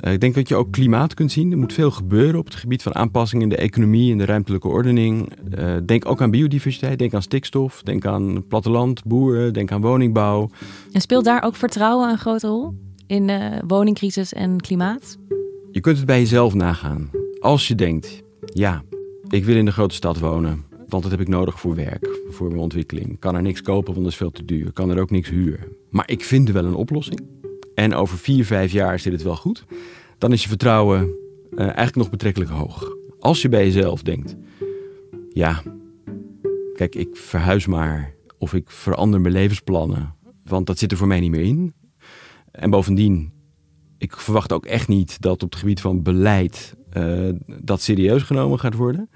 Uh, 0.00 0.12
ik 0.12 0.20
denk 0.20 0.34
dat 0.34 0.48
je 0.48 0.54
ook 0.54 0.72
klimaat 0.72 1.14
kunt 1.14 1.32
zien. 1.32 1.52
Er 1.52 1.58
moet 1.58 1.72
veel 1.72 1.90
gebeuren 1.90 2.38
op 2.38 2.44
het 2.44 2.54
gebied 2.54 2.82
van 2.82 2.94
aanpassing 2.94 3.42
in 3.42 3.48
de 3.48 3.56
economie 3.56 4.12
en 4.12 4.18
de 4.18 4.24
ruimtelijke 4.24 4.68
ordening. 4.68 5.32
denk 5.84 6.08
ook 6.08 6.20
aan 6.20 6.30
biodiversiteit, 6.30 6.98
denk 6.98 7.14
aan 7.14 7.22
stikstof, 7.22 7.82
denk 7.82 8.06
aan 8.06 8.46
platteland, 8.46 9.04
boeren, 9.04 9.52
denk 9.52 9.72
aan 9.72 9.80
woningbouw. 9.80 10.50
En 10.92 11.00
speelt 11.00 11.24
daar 11.24 11.42
ook 11.42 11.56
vertrouwen 11.56 12.10
een 12.10 12.18
grote 12.18 12.46
rol 12.46 12.74
in 13.06 13.30
woningcrisis 13.66 14.32
en 14.32 14.60
klimaat? 14.60 15.18
Je 15.72 15.80
kunt 15.80 15.96
het 15.96 16.06
bij 16.06 16.18
jezelf 16.18 16.54
nagaan. 16.54 17.10
Als 17.40 17.68
je 17.68 17.74
denkt, 17.74 18.22
ja, 18.40 18.82
ik 19.28 19.44
wil 19.44 19.56
in 19.56 19.64
de 19.64 19.72
grote 19.72 19.94
stad 19.94 20.18
wonen, 20.18 20.64
want 20.88 21.02
dat 21.02 21.10
heb 21.12 21.20
ik 21.20 21.28
nodig 21.28 21.60
voor 21.60 21.74
werk, 21.74 22.20
voor 22.28 22.48
mijn 22.48 22.60
ontwikkeling. 22.60 23.18
Kan 23.18 23.34
er 23.34 23.42
niks 23.42 23.62
kopen, 23.62 23.92
want 23.92 24.04
dat 24.04 24.12
is 24.12 24.18
veel 24.18 24.30
te 24.30 24.44
duur. 24.44 24.72
Kan 24.72 24.90
er 24.90 25.00
ook 25.00 25.10
niks 25.10 25.28
huren. 25.28 25.68
Maar 25.90 26.10
ik 26.10 26.24
vind 26.24 26.48
er 26.48 26.54
wel 26.54 26.64
een 26.64 26.74
oplossing. 26.74 27.20
En 27.74 27.94
over 27.94 28.18
vier, 28.18 28.44
vijf 28.44 28.72
jaar 28.72 28.98
zit 28.98 29.12
het 29.12 29.22
wel 29.22 29.36
goed. 29.36 29.64
Dan 30.18 30.32
is 30.32 30.42
je 30.42 30.48
vertrouwen 30.48 31.02
uh, 31.50 31.60
eigenlijk 31.60 31.96
nog 31.96 32.10
betrekkelijk 32.10 32.50
hoog. 32.50 32.96
Als 33.18 33.42
je 33.42 33.48
bij 33.48 33.64
jezelf 33.64 34.02
denkt, 34.02 34.36
ja, 35.32 35.62
kijk, 36.74 36.94
ik 36.94 37.16
verhuis 37.16 37.66
maar 37.66 38.14
of 38.38 38.54
ik 38.54 38.70
verander 38.70 39.20
mijn 39.20 39.34
levensplannen, 39.34 40.14
want 40.44 40.66
dat 40.66 40.78
zit 40.78 40.90
er 40.90 40.96
voor 40.96 41.06
mij 41.06 41.20
niet 41.20 41.30
meer 41.30 41.40
in. 41.40 41.74
En 42.50 42.70
bovendien, 42.70 43.32
ik 44.00 44.16
verwacht 44.16 44.52
ook 44.52 44.66
echt 44.66 44.88
niet 44.88 45.20
dat 45.20 45.42
op 45.42 45.50
het 45.50 45.60
gebied 45.60 45.80
van 45.80 46.02
beleid 46.02 46.74
uh, 46.96 47.28
dat 47.62 47.82
serieus 47.82 48.22
genomen 48.22 48.58
gaat 48.58 48.74
worden. 48.74 49.10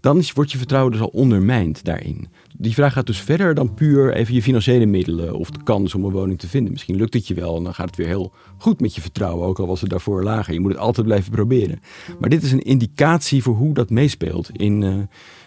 Dan 0.00 0.22
wordt 0.34 0.52
je 0.52 0.58
vertrouwen 0.58 0.92
dus 0.92 1.00
al 1.00 1.06
ondermijnd 1.06 1.84
daarin. 1.84 2.28
Die 2.56 2.74
vraag 2.74 2.92
gaat 2.92 3.06
dus 3.06 3.20
verder 3.20 3.54
dan 3.54 3.74
puur 3.74 4.14
even 4.14 4.34
je 4.34 4.42
financiële 4.42 4.86
middelen 4.86 5.36
of 5.36 5.50
de 5.50 5.62
kans 5.62 5.94
om 5.94 6.04
een 6.04 6.12
woning 6.12 6.38
te 6.38 6.48
vinden. 6.48 6.72
Misschien 6.72 6.96
lukt 6.96 7.14
het 7.14 7.26
je 7.26 7.34
wel 7.34 7.56
en 7.56 7.64
dan 7.64 7.74
gaat 7.74 7.86
het 7.86 7.96
weer 7.96 8.06
heel 8.06 8.32
goed 8.58 8.80
met 8.80 8.94
je 8.94 9.00
vertrouwen, 9.00 9.46
ook 9.46 9.58
al 9.58 9.66
was 9.66 9.80
het 9.80 9.90
daarvoor 9.90 10.22
lager. 10.22 10.52
Je 10.54 10.60
moet 10.60 10.70
het 10.70 10.80
altijd 10.80 11.06
blijven 11.06 11.32
proberen. 11.32 11.80
Maar 12.20 12.30
dit 12.30 12.42
is 12.42 12.52
een 12.52 12.62
indicatie 12.62 13.42
voor 13.42 13.54
hoe 13.54 13.74
dat 13.74 13.90
meespeelt. 13.90 14.50
In, 14.52 14.82
uh, 14.82 14.94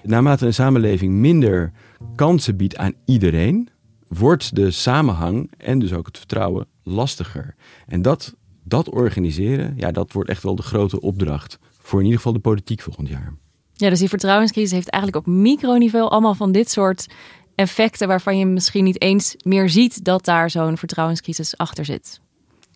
naarmate 0.04 0.46
een 0.46 0.54
samenleving 0.54 1.14
minder 1.14 1.72
kansen 2.16 2.58
biedt 2.58 2.78
aan 2.78 2.94
iedereen, 3.06 3.70
wordt 4.08 4.56
de 4.56 4.72
samenhang 4.72 5.52
en 5.58 5.80
dus 5.80 5.94
ook 5.94 6.06
het 6.06 6.18
vertrouwen 6.18 6.68
lastiger. 6.84 7.56
En 7.88 8.02
dat 8.02 8.36
dat 8.68 8.90
organiseren, 8.90 9.74
ja, 9.78 9.92
dat 9.92 10.12
wordt 10.12 10.30
echt 10.30 10.44
wel 10.44 10.56
de 10.56 10.62
grote 10.62 11.02
opdracht 11.02 11.60
voor 11.80 12.00
in 12.00 12.06
ieder 12.06 12.20
geval 12.20 12.34
de 12.34 12.40
politiek 12.40 12.82
volgend 12.82 13.10
jaar. 13.10 13.34
Ja, 13.74 13.90
dus 13.90 14.00
die 14.00 14.10
vertrouwenscrisis 14.10 14.72
heeft 14.72 14.90
eigenlijk 14.90 15.28
op 15.28 15.34
microniveau 15.34 16.10
allemaal 16.10 16.36
van 16.36 16.52
dit 16.52 16.70
soort 16.70 17.08
effecten 17.56 18.08
waarvan 18.08 18.38
je 18.38 18.46
misschien 18.46 18.84
niet 18.84 19.02
eens 19.02 19.36
meer 19.44 19.70
ziet 19.70 20.04
dat 20.04 20.26
daar 20.26 20.50
zo'n 20.50 20.78
vertrouwenscrisis 20.78 21.58
achter 21.58 21.86
zit. 21.86 22.22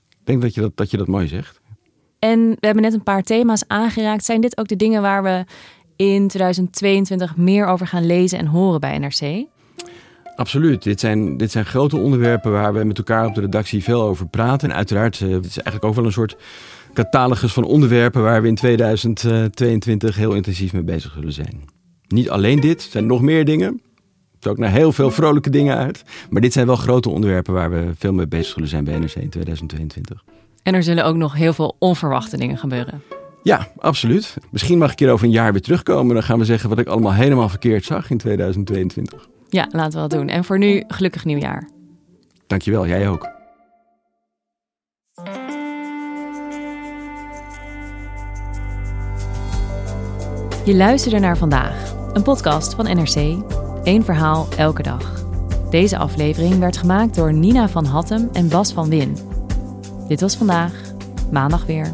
Ik 0.09 0.27
denk 0.27 0.41
dat 0.41 0.53
je 0.53 0.61
dat, 0.61 0.77
dat 0.77 0.91
je 0.91 0.97
dat 0.97 1.07
mooi 1.07 1.27
zegt. 1.27 1.59
En 2.19 2.49
we 2.49 2.65
hebben 2.65 2.83
net 2.83 2.93
een 2.93 3.03
paar 3.03 3.23
thema's 3.23 3.63
aangeraakt. 3.67 4.25
Zijn 4.25 4.41
dit 4.41 4.57
ook 4.57 4.67
de 4.67 4.75
dingen 4.75 5.01
waar 5.01 5.23
we 5.23 5.45
in 5.95 6.27
2022 6.27 7.35
meer 7.35 7.65
over 7.65 7.87
gaan 7.87 8.05
lezen 8.05 8.39
en 8.39 8.45
horen 8.45 8.79
bij 8.79 8.97
NRC? 8.97 9.45
Absoluut. 10.41 10.83
Dit 10.83 10.99
zijn, 10.99 11.37
dit 11.37 11.51
zijn 11.51 11.65
grote 11.65 11.97
onderwerpen 11.97 12.51
waar 12.51 12.73
we 12.73 12.83
met 12.83 12.97
elkaar 12.97 13.25
op 13.25 13.35
de 13.35 13.41
redactie 13.41 13.83
veel 13.83 14.01
over 14.01 14.27
praten. 14.27 14.69
En 14.69 14.75
uiteraard, 14.75 15.19
uh, 15.19 15.33
het 15.33 15.45
is 15.45 15.55
eigenlijk 15.55 15.85
ook 15.85 15.95
wel 15.95 16.05
een 16.05 16.11
soort 16.11 16.37
catalogus 16.93 17.53
van 17.53 17.63
onderwerpen 17.63 18.23
waar 18.23 18.41
we 18.41 18.47
in 18.47 18.55
2022 18.55 20.15
heel 20.15 20.33
intensief 20.33 20.73
mee 20.73 20.83
bezig 20.83 21.11
zullen 21.13 21.33
zijn. 21.33 21.63
Niet 22.07 22.29
alleen 22.29 22.59
dit, 22.59 22.83
er 22.83 22.89
zijn 22.91 23.05
nog 23.05 23.21
meer 23.21 23.45
dingen. 23.45 23.81
Er 24.39 24.49
ook 24.49 24.57
naar 24.57 24.71
heel 24.71 24.91
veel 24.91 25.11
vrolijke 25.11 25.49
dingen 25.49 25.77
uit. 25.77 26.03
Maar 26.29 26.41
dit 26.41 26.53
zijn 26.53 26.67
wel 26.67 26.75
grote 26.75 27.09
onderwerpen 27.09 27.53
waar 27.53 27.71
we 27.71 27.91
veel 27.97 28.13
mee 28.13 28.27
bezig 28.27 28.53
zullen 28.53 28.69
zijn 28.69 28.83
bij 28.83 28.99
NRC 28.99 29.15
in 29.15 29.29
2022. 29.29 30.23
En 30.63 30.73
er 30.73 30.83
zullen 30.83 31.05
ook 31.05 31.15
nog 31.15 31.33
heel 31.33 31.53
veel 31.53 31.75
onverwachte 31.79 32.37
dingen 32.37 32.57
gebeuren. 32.57 33.01
Ja, 33.43 33.67
absoluut. 33.77 34.37
Misschien 34.51 34.77
mag 34.77 34.91
ik 34.91 34.99
hier 34.99 35.11
over 35.11 35.25
een 35.25 35.31
jaar 35.31 35.51
weer 35.51 35.61
terugkomen. 35.61 36.13
Dan 36.13 36.23
gaan 36.23 36.39
we 36.39 36.45
zeggen 36.45 36.69
wat 36.69 36.79
ik 36.79 36.87
allemaal 36.87 37.13
helemaal 37.13 37.49
verkeerd 37.49 37.85
zag 37.85 38.09
in 38.09 38.17
2022. 38.17 39.27
Ja, 39.51 39.67
laten 39.71 40.01
we 40.01 40.07
dat 40.07 40.19
doen. 40.19 40.27
En 40.27 40.43
voor 40.43 40.57
nu, 40.57 40.83
gelukkig 40.87 41.25
nieuwjaar. 41.25 41.69
Dankjewel, 42.47 42.87
jij 42.87 43.09
ook. 43.09 43.29
Je 50.65 50.75
luisterde 50.75 51.19
naar 51.19 51.37
vandaag, 51.37 51.93
een 52.13 52.23
podcast 52.23 52.73
van 52.73 52.85
NRC. 52.85 53.15
Eén 53.83 54.03
verhaal 54.03 54.47
elke 54.57 54.83
dag. 54.83 55.23
Deze 55.69 55.97
aflevering 55.97 56.59
werd 56.59 56.77
gemaakt 56.77 57.15
door 57.15 57.33
Nina 57.33 57.69
van 57.69 57.85
Hattem 57.85 58.29
en 58.33 58.49
Bas 58.49 58.73
van 58.73 58.89
Win. 58.89 59.17
Dit 60.07 60.21
was 60.21 60.35
vandaag, 60.35 60.73
maandag 61.31 61.65
weer. 61.65 61.93